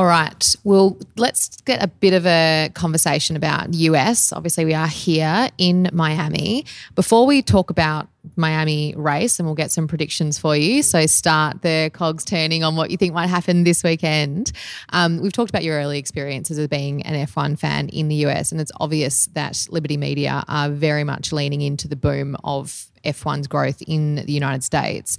[0.00, 0.56] All right.
[0.64, 4.32] Well, let's get a bit of a conversation about US.
[4.32, 6.64] Obviously, we are here in Miami.
[6.94, 8.08] Before we talk about
[8.40, 10.82] Miami race, and we'll get some predictions for you.
[10.82, 14.52] So start the cogs turning on what you think might happen this weekend.
[14.90, 18.52] Um, we've talked about your early experiences as being an F1 fan in the US,
[18.52, 23.46] and it's obvious that Liberty Media are very much leaning into the boom of F1's
[23.46, 25.18] growth in the United States.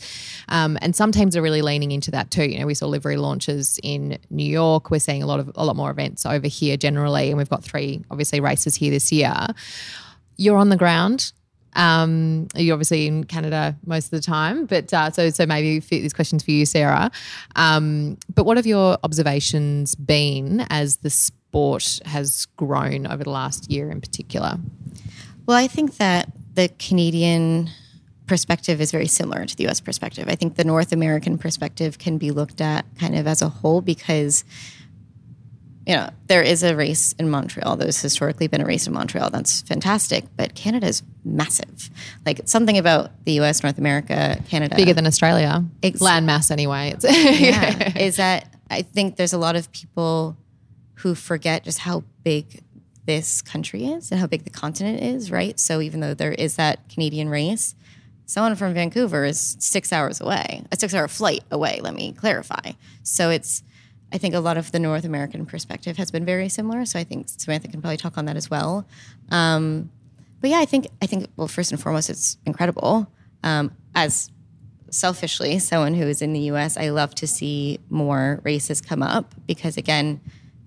[0.49, 2.45] Um, and some teams are really leaning into that too.
[2.45, 4.91] You know, we saw livery launches in New York.
[4.91, 7.63] We're seeing a lot of a lot more events over here generally, and we've got
[7.63, 9.47] three obviously races here this year.
[10.37, 11.33] You're on the ground.
[11.73, 16.13] Um, you're obviously in Canada most of the time, but uh, so so maybe this
[16.13, 17.11] question's for you, Sarah.
[17.55, 23.71] Um, but what have your observations been as the sport has grown over the last
[23.71, 24.57] year in particular?
[25.45, 27.69] Well, I think that the Canadian
[28.27, 30.29] perspective is very similar to the US perspective.
[30.29, 33.81] I think the North American perspective can be looked at kind of as a whole
[33.81, 34.45] because
[35.91, 37.75] you know, there is a race in Montreal.
[37.75, 39.29] There's historically been a race in Montreal.
[39.29, 40.23] That's fantastic.
[40.37, 41.89] But Canada is massive.
[42.25, 44.77] Like something about the US, North America, Canada.
[44.77, 45.65] Bigger than Australia.
[45.83, 46.95] Ex- Land mass, anyway.
[47.03, 47.97] yeah.
[47.97, 50.37] Is that I think there's a lot of people
[50.93, 52.63] who forget just how big
[53.05, 55.59] this country is and how big the continent is, right?
[55.59, 57.75] So even though there is that Canadian race,
[58.27, 62.71] someone from Vancouver is six hours away, a six hour flight away, let me clarify.
[63.03, 63.61] So it's,
[64.13, 66.85] I think a lot of the North American perspective has been very similar.
[66.85, 68.85] So I think Samanta can probably talk on that as well.
[69.29, 69.89] Um,
[70.41, 73.07] but yeah, I think, I think, well, first and foremost, it's incredible.
[73.43, 74.29] Um, as
[74.89, 79.33] selfishly, someone who is in the US, I love to see more races come up
[79.47, 80.19] because, again,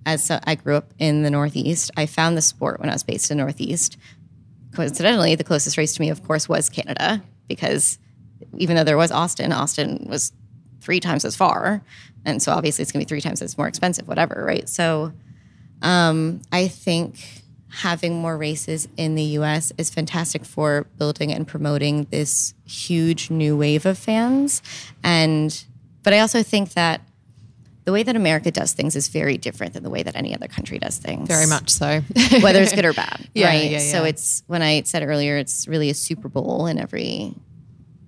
[0.07, 3.31] as I grew up in the Northeast, I found the sport when I was based
[3.31, 3.97] in the Northeast.
[4.73, 7.99] Coincidentally, the closest race to me, of course, was Canada because
[8.59, 10.33] even though there was Austin, Austin was
[10.85, 11.83] three times as far,
[12.25, 14.69] and so obviously it's going to be three times as more expensive, whatever, right?
[14.69, 15.13] So,
[15.83, 19.73] um, I think having more races in the U.S.
[19.79, 24.63] is fantastic for building and promoting this huge new wave of fans,
[25.03, 25.65] and
[26.03, 27.01] but I also think that
[27.85, 30.49] the way that America does things is very different than the way that any other
[30.49, 31.29] country does things.
[31.29, 32.01] Very much so.
[32.41, 33.29] Whether it's good or bad.
[33.35, 33.71] yeah, right.
[33.71, 33.93] Yeah, yeah.
[33.93, 37.35] So it's when I said earlier, it's really a Super Bowl in every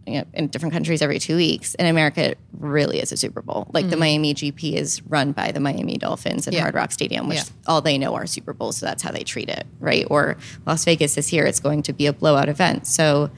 [0.07, 1.75] you know, in different countries every two weeks.
[1.75, 3.69] In America, it really is a Super Bowl.
[3.73, 3.91] Like mm.
[3.91, 6.61] the Miami GP is run by the Miami Dolphins at yeah.
[6.61, 7.45] Hard Rock Stadium, which yeah.
[7.67, 10.07] all they know are Super Bowls, so that's how they treat it, right?
[10.11, 10.37] Or
[10.67, 12.87] Las Vegas this year, it's going to be a blowout event.
[12.87, 13.31] So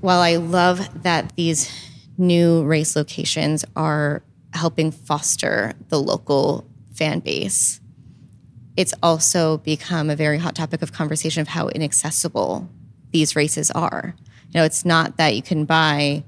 [0.00, 1.70] while I love that these
[2.18, 7.80] new race locations are helping foster the local fan base.
[8.76, 12.68] It's also become a very hot topic of conversation of how inaccessible
[13.12, 14.14] these races are.
[14.48, 16.24] You know, it's not that you can buy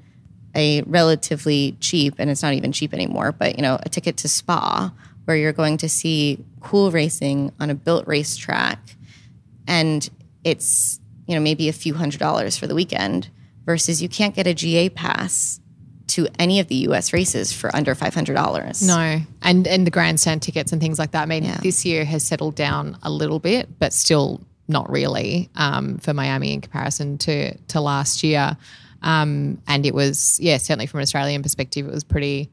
[0.54, 4.28] a relatively cheap, and it's not even cheap anymore, but you know, a ticket to
[4.28, 4.92] Spa
[5.24, 8.78] where you're going to see cool racing on a built racetrack,
[9.66, 10.08] and
[10.44, 13.28] it's you know maybe a few hundred dollars for the weekend
[13.64, 15.60] versus you can't get a GA pass
[16.08, 18.86] to any of the US races for under $500.
[18.86, 19.20] No.
[19.42, 21.22] And and the grandstand tickets and things like that.
[21.22, 21.58] I mean, yeah.
[21.62, 26.52] this year has settled down a little bit, but still not really um, for Miami
[26.52, 28.56] in comparison to to last year.
[29.02, 32.50] Um, and it was, yeah, certainly from an Australian perspective, it was pretty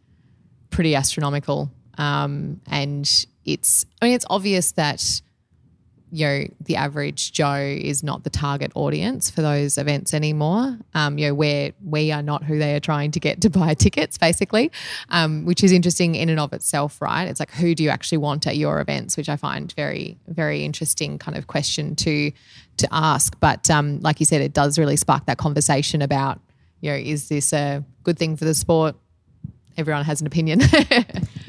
[0.69, 1.71] pretty astronomical.
[1.97, 3.09] Um, and
[3.45, 5.21] it's, I mean, it's obvious that
[6.15, 10.77] you know the average Joe is not the target audience for those events anymore.
[10.93, 13.73] Um, you know where we are not who they are trying to get to buy
[13.85, 14.71] tickets, basically,
[15.09, 17.27] um, which is interesting in and of itself, right?
[17.27, 20.63] It's like who do you actually want at your events, which I find very very
[20.63, 22.31] interesting kind of question to
[22.77, 23.37] to ask.
[23.41, 26.39] But um, like you said, it does really spark that conversation about
[26.79, 28.95] you know is this a good thing for the sport?
[29.77, 30.61] Everyone has an opinion.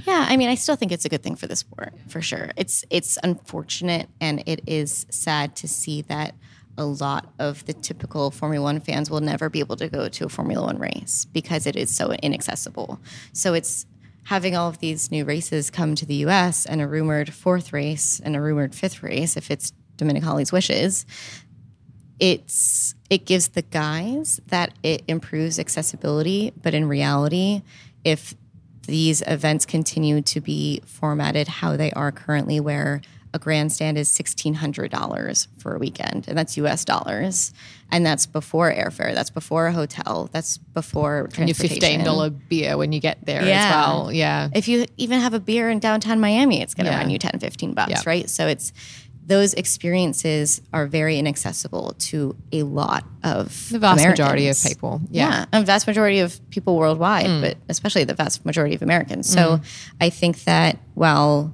[0.06, 2.52] Yeah, I mean, I still think it's a good thing for the sport for sure.
[2.56, 6.34] It's it's unfortunate and it is sad to see that
[6.78, 10.26] a lot of the typical Formula One fans will never be able to go to
[10.26, 13.00] a Formula One race because it is so inaccessible.
[13.32, 13.84] So it's
[14.24, 18.20] having all of these new races come to the US and a rumored fourth race
[18.22, 21.04] and a rumored fifth race, if it's Domenicali's wishes,
[22.18, 27.62] it's it gives the guys that it improves accessibility, but in reality,
[28.06, 28.34] if
[28.86, 33.00] these events continue to be formatted how they are currently, where
[33.34, 37.52] a grandstand is $1,600 for a weekend, and that's US dollars.
[37.90, 42.00] And that's before airfare, that's before a hotel, that's before transportation.
[42.00, 43.66] And your $15 beer when you get there yeah.
[43.66, 44.12] as well.
[44.12, 44.48] Yeah.
[44.54, 46.98] If you even have a beer in downtown Miami, it's going to yeah.
[46.98, 48.30] run you 10, 15 bucks, right?
[48.30, 48.72] So it's,
[49.26, 55.00] those experiences are very inaccessible to a lot of The vast majority of people.
[55.10, 55.46] Yeah.
[55.52, 57.40] Yeah, a vast majority of people worldwide, Mm.
[57.40, 59.28] but especially the vast majority of Americans.
[59.28, 59.60] So
[60.00, 61.52] I think that while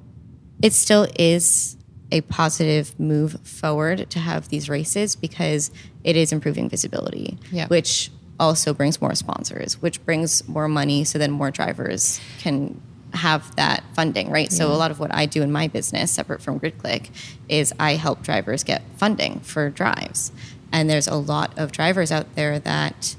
[0.61, 1.75] it still is
[2.11, 5.71] a positive move forward to have these races because
[6.03, 7.67] it is improving visibility, Yeah.
[7.67, 12.79] which also brings more sponsors, which brings more money so then more drivers can
[13.13, 14.51] have that funding, right?
[14.51, 17.09] So a lot of what I do in my business, separate from GridClique,
[17.47, 20.31] is I help drivers get funding for drives.
[20.71, 23.15] And there's a lot of drivers out there that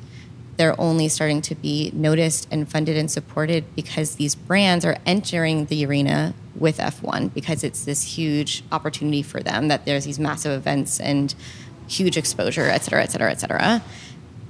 [0.56, 5.66] they're only starting to be noticed and funded and supported because these brands are entering
[5.66, 10.52] the arena with F1 because it's this huge opportunity for them that there's these massive
[10.52, 11.34] events and
[11.88, 13.82] huge exposure, et cetera, et cetera, et cetera.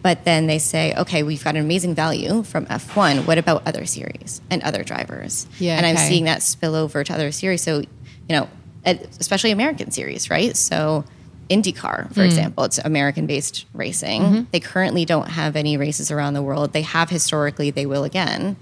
[0.05, 3.26] But then they say, okay, we've got an amazing value from F1.
[3.26, 5.47] What about other series and other drivers?
[5.59, 6.09] Yeah, and I'm okay.
[6.09, 7.62] seeing that spill over to other series.
[7.62, 7.86] So, you
[8.28, 8.47] know,
[8.85, 10.55] especially American series, right?
[10.59, 11.05] So,
[11.48, 12.26] IndyCar, for mm.
[12.26, 14.20] example, it's American based racing.
[14.20, 14.43] Mm-hmm.
[14.51, 16.74] They currently don't have any races around the world.
[16.74, 18.56] They have historically, they will again.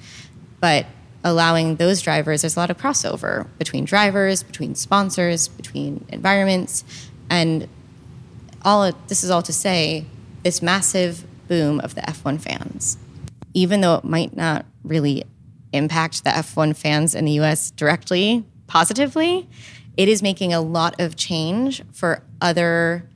[0.60, 0.86] But
[1.24, 6.84] allowing those drivers, there's a lot of crossover between drivers, between sponsors, between environments.
[7.28, 7.66] And
[8.64, 10.06] all this is all to say
[10.44, 12.98] this massive boom of the F1 fans,
[13.54, 15.24] even though it might not really
[15.72, 19.48] impact the F1 fans in the US directly positively,
[19.96, 23.08] it is making a lot of change for other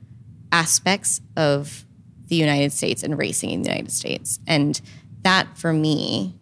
[0.51, 1.85] aspects of
[2.27, 4.39] the United States and racing in the United States.
[4.47, 4.79] And
[5.23, 6.35] that for me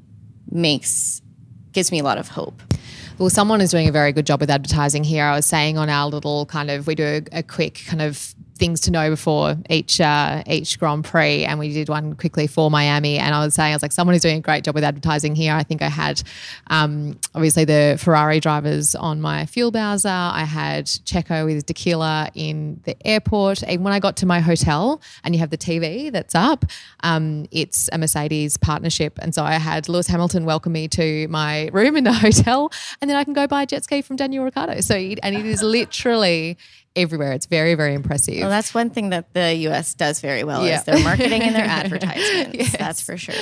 [0.49, 1.21] makes
[1.71, 2.61] gives me a lot of hope.
[3.17, 5.23] Well, someone is doing a very good job with advertising here.
[5.25, 8.35] I was saying on our little kind of, we do a, a quick kind of
[8.57, 12.71] things to know before each uh, each Grand Prix, and we did one quickly for
[12.71, 13.17] Miami.
[13.17, 15.35] And I was saying, I was like, someone is doing a great job with advertising
[15.35, 15.53] here.
[15.53, 16.21] I think I had
[16.67, 20.09] um, obviously the Ferrari drivers on my fuel bowser.
[20.09, 23.63] I had Checo with tequila in the airport.
[23.63, 26.65] And when I got to my hotel, and you have the TV that's up,
[27.03, 31.69] um, it's a Mercedes partnership, and so I had Lewis Hamilton welcome me to my
[31.73, 32.71] room in the hotel,
[33.01, 34.81] and then I can go buy a jet ski from Daniel Ricciardo.
[34.81, 36.57] So, and it is literally
[36.95, 37.33] everywhere.
[37.33, 38.39] It's very, very impressive.
[38.39, 40.77] Well, that's one thing that the US does very well Yeah.
[40.79, 42.55] is their marketing and their advertisements.
[42.57, 42.75] Yes.
[42.77, 43.35] That's for sure.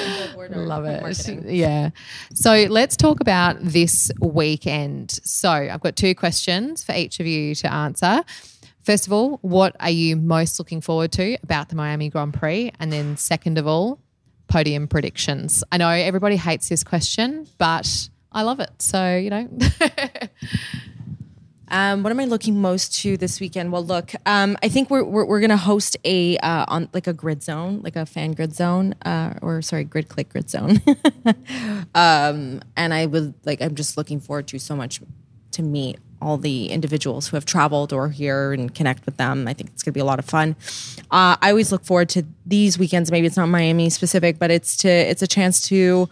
[0.49, 1.45] Love it.
[1.45, 1.91] Yeah.
[2.33, 5.11] So let's talk about this weekend.
[5.23, 8.23] So I've got two questions for each of you to answer.
[8.81, 12.71] First of all, what are you most looking forward to about the Miami Grand Prix?
[12.79, 13.99] And then, second of all,
[14.47, 15.63] podium predictions.
[15.71, 18.71] I know everybody hates this question, but I love it.
[18.79, 19.47] So, you know,
[21.69, 23.71] Um, what am I looking most to this weekend?
[23.71, 27.13] Well, look, um, I think we're we're, we're gonna host a uh, on like a
[27.13, 30.81] grid zone, like a fan grid zone, uh, or sorry, grid clique grid zone.
[31.95, 35.01] um, and I would like I'm just looking forward to so much
[35.51, 39.47] to meet all the individuals who have traveled or here and connect with them.
[39.47, 40.55] I think it's gonna be a lot of fun.
[41.11, 43.11] Uh, I always look forward to these weekends.
[43.11, 46.09] Maybe it's not Miami specific, but it's to it's a chance to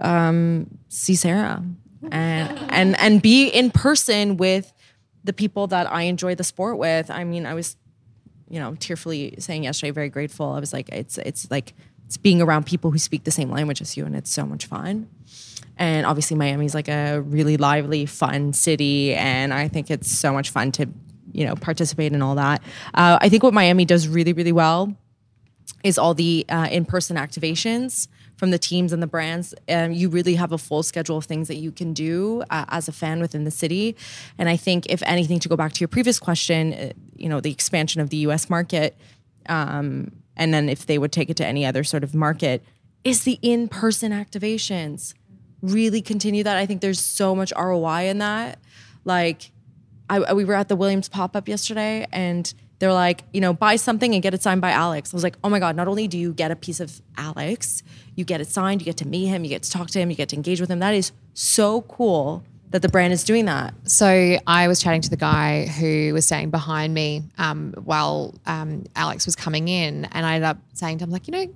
[0.00, 1.62] um, see Sarah
[2.10, 4.72] and and and be in person with
[5.24, 7.10] the people that I enjoy the sport with.
[7.10, 7.76] I mean, I was,
[8.48, 10.52] you know, tearfully saying yesterday, very grateful.
[10.52, 11.74] I was like, it's it's like
[12.06, 14.66] it's being around people who speak the same language as you, and it's so much
[14.66, 15.08] fun.
[15.76, 20.50] And obviously, Miami's like a really lively, fun city, and I think it's so much
[20.50, 20.86] fun to,
[21.32, 22.62] you know, participate in all that.
[22.92, 24.94] Uh, I think what Miami does really, really well
[25.82, 28.08] is all the uh, in-person activations
[28.40, 29.54] from the teams and the brands.
[29.68, 32.88] Um, you really have a full schedule of things that you can do uh, as
[32.88, 33.94] a fan within the city.
[34.38, 37.40] And I think, if anything, to go back to your previous question, uh, you know,
[37.40, 38.48] the expansion of the U.S.
[38.48, 38.96] market,
[39.50, 42.64] um, and then if they would take it to any other sort of market,
[43.04, 45.12] is the in-person activations
[45.60, 46.56] really continue that?
[46.56, 48.58] I think there's so much ROI in that.
[49.04, 49.50] Like,
[50.08, 53.76] I, we were at the Williams pop up yesterday and they're like, you know, buy
[53.76, 55.14] something and get it signed by Alex.
[55.14, 57.82] I was like, oh my God, not only do you get a piece of Alex,
[58.16, 60.10] you get it signed, you get to meet him, you get to talk to him,
[60.10, 60.80] you get to engage with him.
[60.80, 63.74] That is so cool that the brand is doing that.
[63.84, 68.84] So I was chatting to the guy who was standing behind me um, while um,
[68.96, 71.46] Alex was coming in, and I ended up saying to him, like, you know,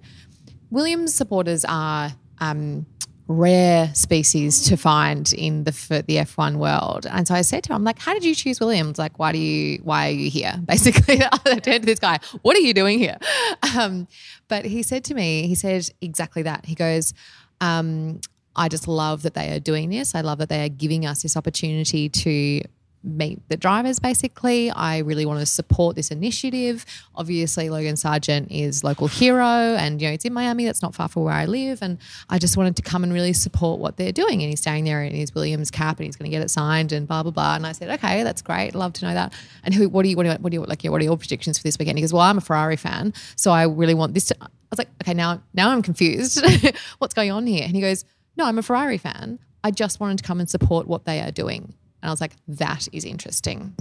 [0.71, 2.85] Williams supporters are um,
[3.27, 5.71] rare species to find in the
[6.07, 7.07] the F1 world.
[7.07, 8.99] And so I said to him, I'm like, how did you choose Williams?
[8.99, 10.55] Like, why do you why are you here?
[10.67, 13.19] Basically, I turned to this guy, what are you doing here?
[13.77, 14.07] Um,
[14.47, 16.65] but he said to me, he said exactly that.
[16.65, 17.13] He goes,
[17.61, 18.21] um,
[18.55, 20.15] I just love that they are doing this.
[20.15, 22.63] I love that they are giving us this opportunity to
[23.05, 24.71] meet the drivers basically.
[24.71, 26.85] I really want to support this initiative.
[27.15, 31.09] Obviously, Logan Sargent is local hero and you know it's in Miami, that's not far
[31.09, 31.83] from where I live.
[31.83, 31.99] And
[32.31, 34.41] I just wanted to come and really support what they're doing.
[34.41, 36.93] And he's staying there in his Williams cap and he's going to get it signed
[36.93, 37.57] and blah blah blah.
[37.57, 38.75] And I said, okay, that's great.
[38.75, 39.33] Love to know that.
[39.63, 39.89] And who?
[39.89, 40.17] What do you?
[40.17, 40.37] What do you?
[40.37, 40.83] What do you like?
[40.85, 41.99] What are your predictions for this weekend?
[41.99, 44.27] He goes, well, I'm a Ferrari fan, so I really want this.
[44.27, 46.45] to I was like, okay, now now I'm confused.
[46.99, 47.65] What's going on here?
[47.65, 48.05] And he goes,
[48.37, 49.39] no, I'm a Ferrari fan.
[49.63, 51.75] I just wanted to come and support what they are doing.
[52.05, 53.75] And I was like, that is interesting.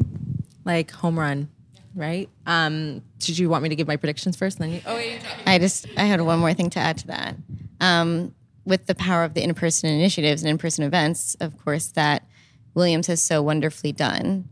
[0.64, 1.50] Like home run,
[1.94, 2.30] right?
[2.48, 4.62] Um, did you want me to give my predictions first?
[4.62, 7.08] And then you, oh, yeah, I just I had one more thing to add to
[7.08, 7.36] that.
[7.82, 8.34] Um,
[8.64, 12.26] with the power of the in-person initiatives and in-person events, of course, that
[12.76, 14.48] Williams has so wonderfully done,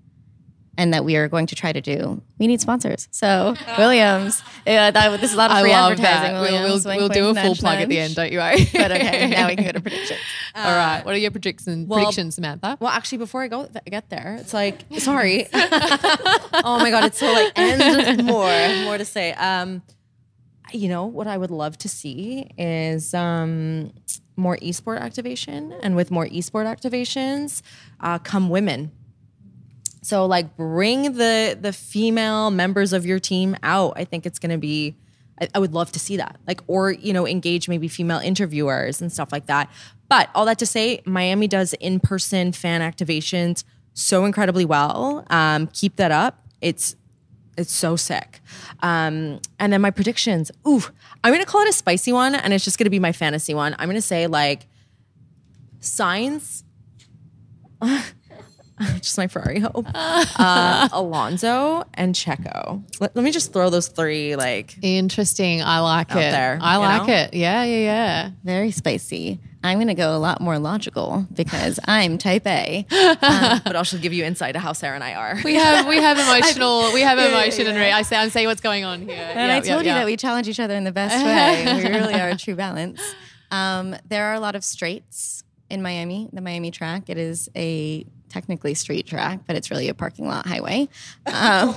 [0.77, 2.21] and that we are going to try to do.
[2.39, 3.07] We need sponsors.
[3.11, 6.33] So Williams, yeah, that, this is a lot of free advertising.
[6.33, 8.67] We'll, we'll, Williams, we'll wink, do a full plug at the end, don't you worry.
[8.73, 10.19] But okay, now we can go to predictions.
[10.55, 11.03] All right.
[11.03, 12.79] What are your predictions, predictions Samanta?
[12.79, 15.47] Well, actually, before I go th- get there, it's like sorry.
[15.53, 19.33] oh my god, it's so like and more, more to say.
[19.33, 19.81] Um,
[20.73, 23.91] you know what I would love to see is um
[24.37, 27.61] more esport activation, and with more esport activations,
[27.99, 28.91] uh, come women.
[30.11, 33.93] So like bring the the female members of your team out.
[33.95, 34.97] I think it's going to be.
[35.39, 36.37] I, I would love to see that.
[36.45, 39.71] Like or you know engage maybe female interviewers and stuff like that.
[40.09, 43.63] But all that to say, Miami does in person fan activations
[43.93, 45.25] so incredibly well.
[45.29, 46.45] Um, keep that up.
[46.59, 46.97] It's
[47.55, 48.41] it's so sick.
[48.81, 50.51] Um, and then my predictions.
[50.67, 50.83] Ooh,
[51.23, 53.77] I'm gonna call it a spicy one, and it's just gonna be my fantasy one.
[53.79, 54.67] I'm gonna say like
[55.79, 56.63] Sainz.
[59.01, 59.85] just my Ferrari hope.
[60.41, 62.81] Uh, Alonso and Checo.
[62.99, 65.61] Let, let me just throw those three like Interesting.
[65.61, 66.15] I like it.
[66.15, 67.13] there, I like know?
[67.13, 67.33] it.
[67.33, 68.29] Yeah, yeah, yeah.
[68.43, 69.39] Very spicy.
[69.63, 72.85] I'm going to go a lot more logical because I'm type A.
[72.89, 75.39] but I'll just give you insight to how Sarah and I are.
[75.43, 78.61] We have we have emotional we have emotion and re- I say I'm saying what's
[78.61, 79.31] going on here.
[79.33, 81.83] And I told you that we challenge each other in the best way.
[81.83, 83.01] we really are a true balance.
[83.51, 87.09] Um, there are a lot of straights in Miami, the Miami track.
[87.09, 90.87] It is a technically street track, but it's really a parking lot highway.
[91.27, 91.75] Um,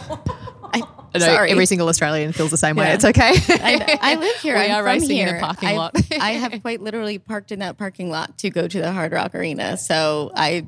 [0.72, 0.82] I,
[1.14, 1.50] I sorry.
[1.50, 2.86] every single Australian feels the same way.
[2.86, 2.94] Yeah.
[2.94, 3.32] It's okay.
[3.34, 4.54] I, I live here.
[4.56, 5.40] We I'm are racing in a here.
[5.40, 5.96] parking I've- lot.
[6.20, 9.34] I have quite literally parked in that parking lot to go to the Hard Rock
[9.34, 9.76] Arena.
[9.76, 10.66] So I,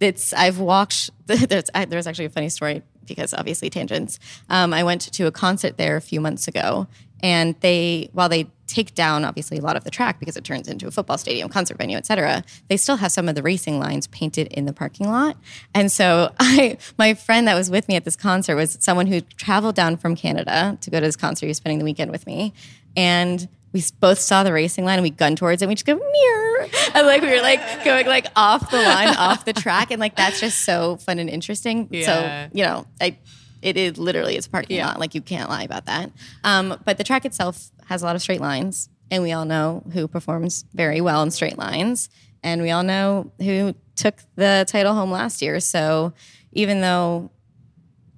[0.00, 1.10] it's I've walked.
[1.26, 4.18] There's I, there's actually a funny story because obviously tangents.
[4.50, 6.86] Um, I went to a concert there a few months ago,
[7.22, 10.68] and they while they take down obviously a lot of the track because it turns
[10.68, 12.44] into a football stadium, concert venue, etc.
[12.68, 15.36] They still have some of the racing lines painted in the parking lot.
[15.74, 19.20] And so I my friend that was with me at this concert was someone who
[19.20, 21.46] traveled down from Canada to go to this concert.
[21.46, 22.52] He was spending the weekend with me.
[22.96, 25.84] And we both saw the racing line and we gunned towards it and we just
[25.84, 26.68] go mirror.
[26.94, 29.90] And like we were like going like off the line, off the track.
[29.90, 31.88] And like that's just so fun and interesting.
[31.90, 32.06] Yeah.
[32.48, 33.18] So, you know, I
[33.66, 34.86] it is literally it's a parking Yeah.
[34.88, 35.00] lot.
[35.00, 36.10] Like you can't lie about that.
[36.44, 39.82] Um, but the track itself has a lot of straight lines, and we all know
[39.92, 42.08] who performs very well in straight lines,
[42.42, 45.58] and we all know who took the title home last year.
[45.60, 46.12] So
[46.52, 47.30] even though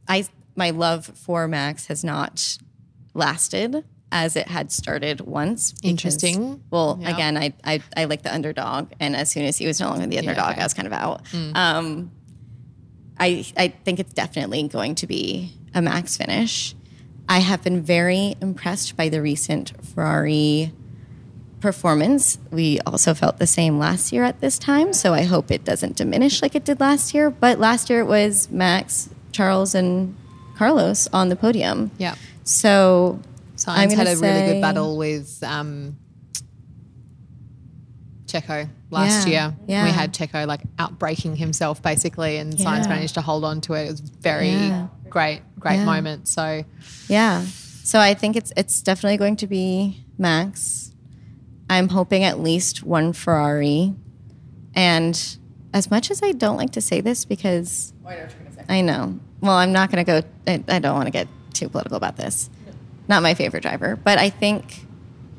[0.06, 0.26] I
[0.56, 2.58] my love for Max has not
[3.14, 5.72] lasted as it had started once.
[5.72, 6.62] because- Interesting.
[6.70, 7.10] Well, Yeah.
[7.14, 10.06] again, I, I I like the underdog, and as soon as he was no longer
[10.06, 10.60] the underdog, okay.
[10.60, 11.22] I was kind of out.
[11.54, 12.10] Um,
[13.18, 16.74] I I think it's definitely going to be a max finish.
[17.28, 20.72] I have been very impressed by the recent Ferrari
[21.60, 22.38] performance.
[22.50, 25.96] We also felt the same last year at this time, so I hope it doesn't
[25.96, 27.30] diminish like it did last year.
[27.30, 30.16] But last year it was Max, Charles, and
[30.56, 31.90] Carlos on the podium.
[31.98, 32.14] Yeah.
[32.44, 33.20] So
[33.56, 35.96] Sainz I'm had a gonna really good battle with um,
[38.28, 39.56] Checo last Yeah, year.
[39.66, 39.84] yeah.
[39.84, 43.86] We had Checo like outbreaking himself basically, and Sainz managed to hold on to it.
[43.86, 44.86] It was very Yeah.
[45.10, 45.84] great, great Yeah.
[45.84, 46.28] moment.
[46.28, 46.64] So
[47.08, 47.44] Yeah.
[47.84, 50.92] So I think it's it's definitely going to be Max.
[51.70, 53.94] I'm hoping at least one Ferrari.
[54.74, 55.36] And
[55.74, 57.92] as much as I don't like to say this because
[58.68, 59.18] I know.
[59.40, 62.16] Well, I'm not going to go I, I don't want to get too political about
[62.16, 62.50] this.
[63.08, 64.84] Not my favorite driver, but I think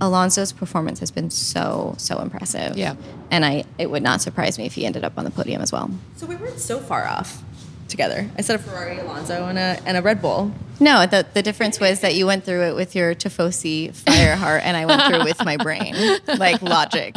[0.02, 2.78] Alonso's performance has been so so impressive.
[2.78, 2.96] Yeah.
[3.32, 5.72] And I it would not surprise me if he ended up on the podium as
[5.72, 5.92] well.
[6.16, 7.44] So we weren't so far off
[7.90, 8.30] together.
[8.38, 10.52] I said a Ferrari, Alonso, and a and a Red Bull.
[10.80, 14.62] No, the, the difference was that you went through it with your Tifosi fire heart,
[14.64, 15.94] and I went through it with my brain,
[16.38, 17.16] like logic.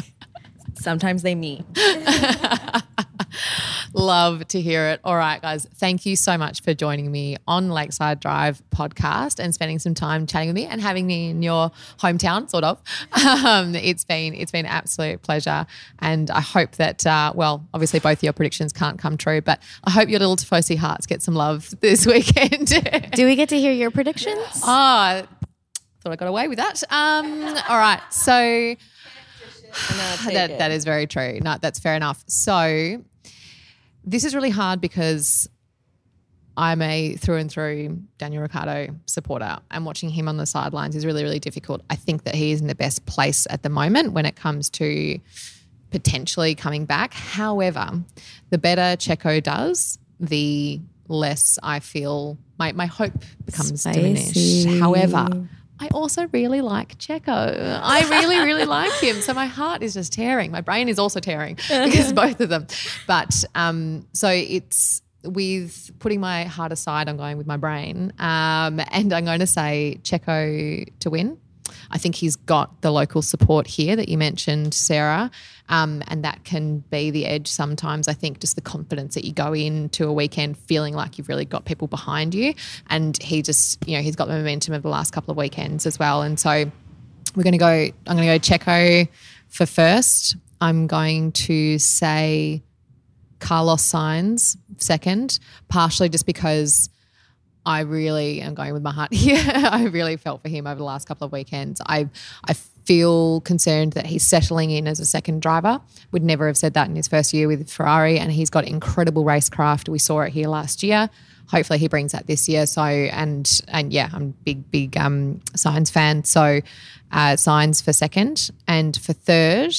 [0.75, 1.65] Sometimes they meet.
[4.03, 5.01] love to hear it.
[5.05, 5.67] All right, guys.
[5.77, 10.27] Thank you so much for joining me on Lakeside Drive podcast and spending some time
[10.27, 12.81] chatting with me and having me in your hometown, sort of.
[13.23, 15.67] Um, it's been it's been an absolute pleasure,
[16.01, 19.91] and I hope that uh, well, obviously both your predictions can't come true, but I
[19.91, 22.69] hope your little Tifosi hearts get some love this weekend.
[23.13, 24.61] Do we get to hear your predictions?
[24.65, 25.23] Ah,
[26.01, 26.83] thought I got away with that.
[26.91, 28.33] Um, all right, so
[30.33, 31.39] that, that is very true.
[31.43, 32.25] No, that's fair enough.
[32.27, 33.03] So
[34.05, 35.49] this is really hard because
[36.57, 41.07] I'm a through and through Daniel Ricciardo supporter, and watching him on the sidelines is
[41.07, 41.83] really, really difficult.
[41.89, 44.69] I think that he is in the best place at the moment when it comes
[44.71, 45.19] to
[45.91, 47.15] potentially coming back.
[47.15, 48.03] However,
[48.51, 54.01] the better Checo does, the less I feel my, my hope becomes Spicy.
[54.01, 54.81] diminished.
[54.81, 55.49] However,
[55.83, 57.81] I also really like Checo.
[57.83, 59.21] I really, really like him.
[59.21, 60.53] So my heart is just tearing.
[60.53, 62.69] My brain is also tearing because both of them.
[63.09, 68.13] But um, so it's with putting my heart aside, I'm going with my brain.
[68.21, 71.37] Um, and I'm going to say Checo to win.
[71.93, 75.31] I think he's got the local support here that you mentioned, Sarah,
[75.69, 78.09] um, and that can be the edge sometimes.
[78.09, 81.45] I think just the confidence that you go into a weekend feeling like you've really
[81.45, 82.55] got people behind you,
[82.89, 85.87] and he just, you know, he's got the momentum of the last couple of weekends
[85.87, 86.71] as well, and so
[87.35, 87.67] we're going to go.
[88.07, 89.09] I'm going to go Checo
[89.49, 90.37] for first.
[90.61, 92.63] I'm going to say
[93.41, 95.39] Carlos Sainz second,
[95.69, 96.89] partially just because
[97.65, 99.43] I really am going with my heart here.
[99.47, 101.81] I really felt for him over the last couple of weekends.
[101.87, 102.09] I
[102.45, 105.81] I feel concerned that he's settling in as a second driver.
[106.11, 109.25] Would never have said that in his first year with Ferrari, and he's got incredible
[109.25, 109.89] racecraft.
[109.89, 111.09] We saw it here last year.
[111.49, 112.67] Hopefully, he brings that this year.
[112.67, 116.25] So, and and yeah, I'm big big um, Sainz fan.
[116.25, 116.61] So,
[117.11, 119.75] uh, Sainz for second, and for third,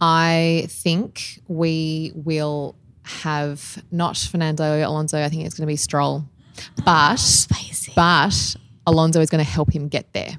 [0.00, 5.22] I think we will have not Fernando Alonso.
[5.22, 6.24] I think it's going to be Stroll,
[6.84, 7.92] but Spicy.
[7.94, 8.56] but
[8.86, 10.38] Alonso is going to help him get there.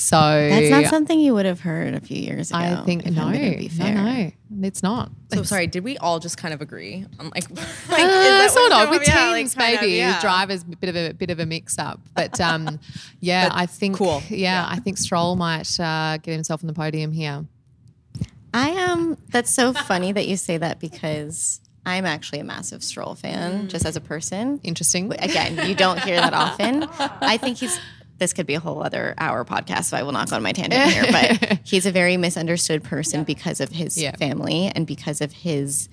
[0.00, 2.60] So That's not something you would have heard a few years ago.
[2.60, 4.32] I think if no, I'm gonna be no, fair.
[4.48, 5.10] no, it's not.
[5.34, 8.50] So sorry, did we all just kind of agree on like, like is Uh, that
[8.52, 10.12] sort what of with yeah, teams, like, kind of, maybe yeah.
[10.12, 12.00] with drivers, a bit of a bit of a mix up.
[12.14, 12.78] But um,
[13.20, 14.22] yeah, I think cool.
[14.28, 17.44] Yeah, I think Stroll might uh, get himself on the podium here.
[18.54, 19.16] I am.
[19.30, 23.68] That's so funny that you say that because I'm actually a massive Stroll fan, Mm.
[23.68, 24.60] just as a person.
[24.62, 25.12] Interesting.
[25.18, 26.84] Again, you don't hear that often.
[26.98, 27.78] I think he's.
[28.18, 30.50] This could be a whole other hour podcast, so I will not go on my
[30.52, 31.04] tangent here.
[31.12, 34.16] But he's a very misunderstood person because of his Yeah.
[34.16, 35.88] family and because of his.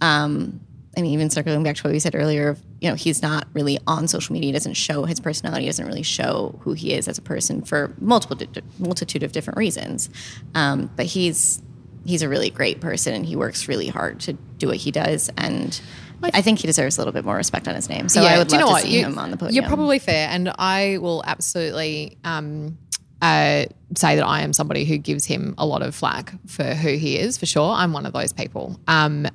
[0.00, 0.60] Um,
[0.96, 3.78] I mean, even circling back to what we said earlier, you know, he's not really
[3.86, 4.48] on social media.
[4.48, 5.64] He doesn't show his personality.
[5.64, 9.32] He doesn't really show who he is as a person for multiple di- multitude of
[9.32, 10.08] different reasons.
[10.54, 11.60] Um, but he's
[12.06, 15.30] he's a really great person, and he works really hard to do what he does.
[15.36, 15.78] And
[16.22, 18.08] I think he deserves a little bit more respect on his name.
[18.08, 18.82] So I would do you love know to what?
[18.84, 19.54] see You- him on the podium.
[19.54, 22.78] You're probably fair, and I will absolutely um,
[23.22, 26.96] uh, say that I am somebody who gives him a lot of flack for who
[26.96, 27.36] he is.
[27.38, 28.78] For sure, I'm one of those people.
[28.88, 29.26] Um,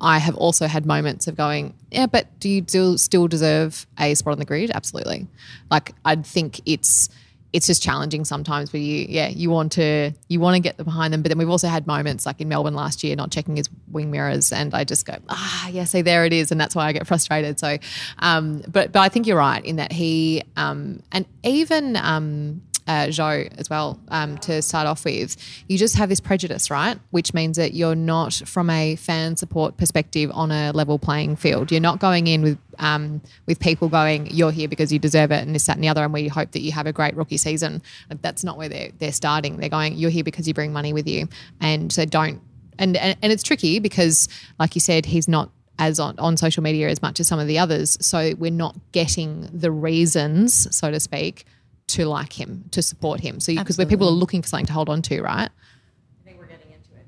[0.00, 4.14] I have also had moments of going, yeah, but do you do, still deserve a
[4.14, 4.72] spot on the grid?
[4.74, 5.28] Absolutely.
[5.70, 7.08] Like I think it's
[7.52, 11.12] it's just challenging sometimes where you yeah you want to you want to get behind
[11.12, 11.22] them.
[11.22, 14.10] But then we've also had moments like in melbourne last year not checking his wing
[14.10, 16.50] mirrors and i just go ah yeah see there it is.
[16.50, 17.58] And that's why i get frustrated.
[17.58, 17.78] So
[18.18, 23.06] um but but i think you're right in that he um and even um uh,
[23.06, 25.36] Zhou as well um, to start off with.
[25.68, 26.98] You just have this prejudice, right?
[27.10, 31.70] Which means that you're not, from a fan support perspective, on a level playing field.
[31.70, 35.42] You're not going in with um, with people going, "You're here because you deserve it,"
[35.46, 37.36] and this, that, and the other, and we hope that you have a great rookie
[37.36, 37.82] season.
[38.08, 39.58] That's not where they're they're starting.
[39.58, 41.28] They're going, "You're here because you bring money with you,"
[41.60, 42.40] and so don't.
[42.78, 44.28] And and, and it's tricky because,
[44.58, 47.46] like you said, he's not as on, on social media as much as some of
[47.46, 47.98] the others.
[48.00, 51.44] So we're not getting the reasons, so to speak,
[51.88, 53.40] to like him, to support him.
[53.40, 55.50] So because where people are looking for something to hold on to, right?
[55.50, 57.06] I think we're getting into it,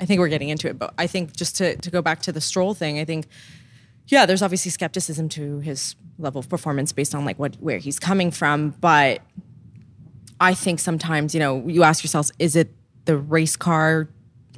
[0.00, 2.32] I think we're getting into it, but I think just to, to go back to
[2.32, 3.26] the stroll thing, I think,
[4.06, 7.98] yeah, there's obviously skepticism to his level of performance based on like what where he's
[7.98, 8.70] coming from.
[8.80, 9.22] But
[10.40, 12.72] I think sometimes, you know, you ask yourselves, is it
[13.04, 14.08] the race car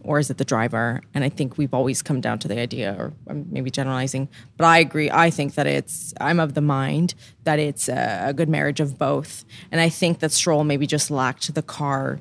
[0.05, 1.01] or is it the driver?
[1.15, 4.65] And I think we've always come down to the idea, or I'm maybe generalizing, but
[4.65, 5.11] I agree.
[5.11, 7.15] I think that it's, I'm of the mind
[7.45, 9.45] that it's a, a good marriage of both.
[9.71, 12.21] And I think that Stroll maybe just lacked the car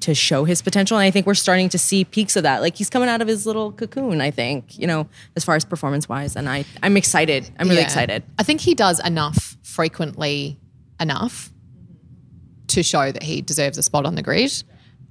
[0.00, 0.96] to show his potential.
[0.96, 2.62] And I think we're starting to see peaks of that.
[2.62, 5.64] Like he's coming out of his little cocoon, I think, you know, as far as
[5.64, 6.36] performance wise.
[6.36, 7.50] And I, I'm excited.
[7.58, 7.86] I'm really Yeah.
[7.86, 8.22] excited.
[8.38, 10.58] I think he does enough frequently
[10.98, 11.52] enough
[12.68, 14.62] to show that he deserves a spot on the grid.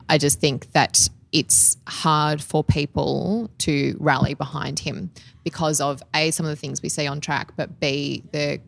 [0.07, 5.11] I just think that it's hard for people to rally behind him
[5.43, 8.59] because of a some of the things we see on track, but b the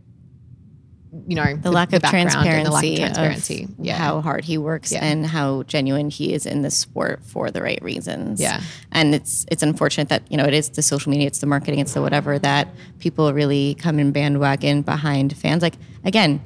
[1.28, 3.64] you know the, lack of background and transparency, the lack of transparency.
[3.66, 5.04] of yeah, how hard he works Yeah.
[5.04, 8.40] and how genuine he is in the sport for the right reasons.
[8.40, 8.62] Yeah.
[8.94, 11.80] and it's it's unfortunate that you know it is the social media, it's the marketing,
[11.80, 12.70] it's the whatever that
[13.00, 15.62] people really come in bandwagon behind fans.
[15.62, 15.76] Like
[16.06, 16.40] again,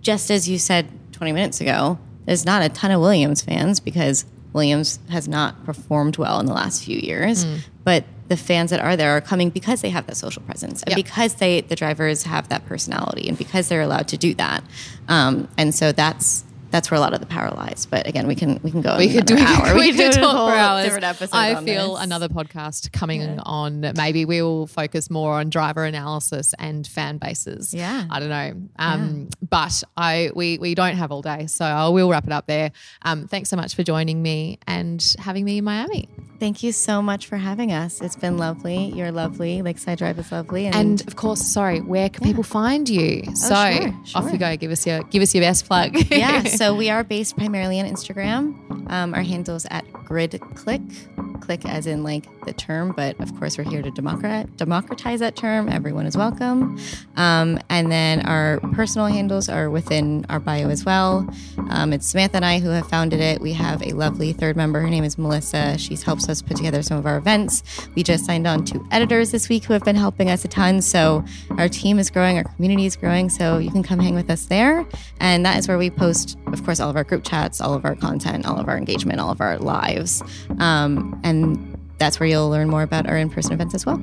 [0.00, 4.24] just as you said 20 minutes ago, there's not a ton of Williams fans because
[4.54, 7.58] Williams has not performed well in the last few years, Mm.
[7.84, 10.96] but the fans that are there are coming because they have that social presence and
[10.96, 11.04] Yep.
[11.04, 14.64] because they the drivers have that personality and because they're allowed to do that.
[15.08, 16.44] Um, and so that's
[16.74, 17.86] that's where a lot of the power lies.
[17.88, 19.74] But again, we can we can go we could do, hour.
[19.78, 20.82] we could could do talk for hours.
[20.82, 21.36] different episode.
[21.36, 22.02] I feel this.
[22.02, 23.92] another podcast coming on.
[23.96, 27.72] Maybe we will focus more on driver analysis and fan bases.
[27.72, 28.06] Yeah.
[28.10, 28.54] I don't know.
[28.76, 32.48] Um, But I we we don't have all day, so I will wrap it up
[32.48, 32.72] there.
[33.02, 36.08] Um, thanks so much for joining me and having me in Miami.
[36.44, 38.02] Thank you so much for having us.
[38.02, 38.92] It's been lovely.
[38.94, 39.62] You're lovely.
[39.62, 40.66] Lakeside Drive is lovely.
[40.66, 43.22] And, And of course, sorry, where can people find you?
[43.34, 44.54] So Oh, sure, off you go.
[44.58, 45.96] Give us your give us your best plug.
[46.10, 48.90] yeah, so we are based primarily on Instagram.
[48.90, 53.56] Um, our handle's at Grid Clique, clique as in like the term, but of course
[53.56, 55.70] we're here to democrat- democratize that term.
[55.70, 56.78] Everyone is welcome.
[57.16, 61.26] Um, and then our personal handles are within our bio as well.
[61.70, 63.40] Um, it's Samanta and I who have founded it.
[63.40, 64.80] We have a lovely third member.
[64.80, 65.78] Her name is Melissa.
[65.78, 67.62] She helps us put together some of our events.
[67.94, 70.80] We just signed on two editors this week who have been helping us a ton.
[70.82, 71.24] So
[71.58, 73.28] our team is growing, our community is growing.
[73.28, 74.86] So you can come hang with us there.
[75.20, 77.84] And that is where we post, of course, all of our group chats, all of
[77.84, 80.22] our content, all of our engagement, all of our lives.
[80.58, 84.02] Um, and that's where you'll learn more about our in person events as well.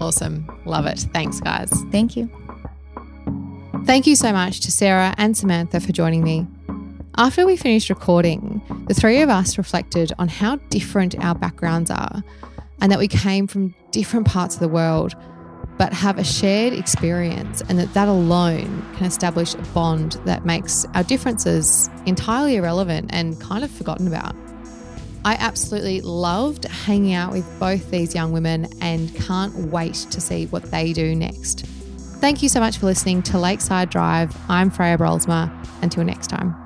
[0.00, 0.46] awesome.
[0.64, 0.98] Love it.
[1.12, 1.70] Thanks, guys.
[1.90, 2.30] Thank you.
[3.84, 6.46] Thank you so much to Sarah and Samanta for joining me.
[7.18, 12.22] After we finished recording, the three of us reflected on how different our backgrounds are
[12.82, 15.14] and that we came from different parts of the world
[15.78, 20.84] but have a shared experience and that that alone can establish a bond that makes
[20.94, 24.34] our differences entirely irrelevant and kind of forgotten about.
[25.24, 30.46] I absolutely loved hanging out with both these young women and can't wait to see
[30.46, 31.64] what they do next.
[32.20, 34.36] Thank you so much for listening to Lakeside Drive.
[34.50, 35.50] I'm Freya Brolsma.
[35.82, 36.65] Until next time.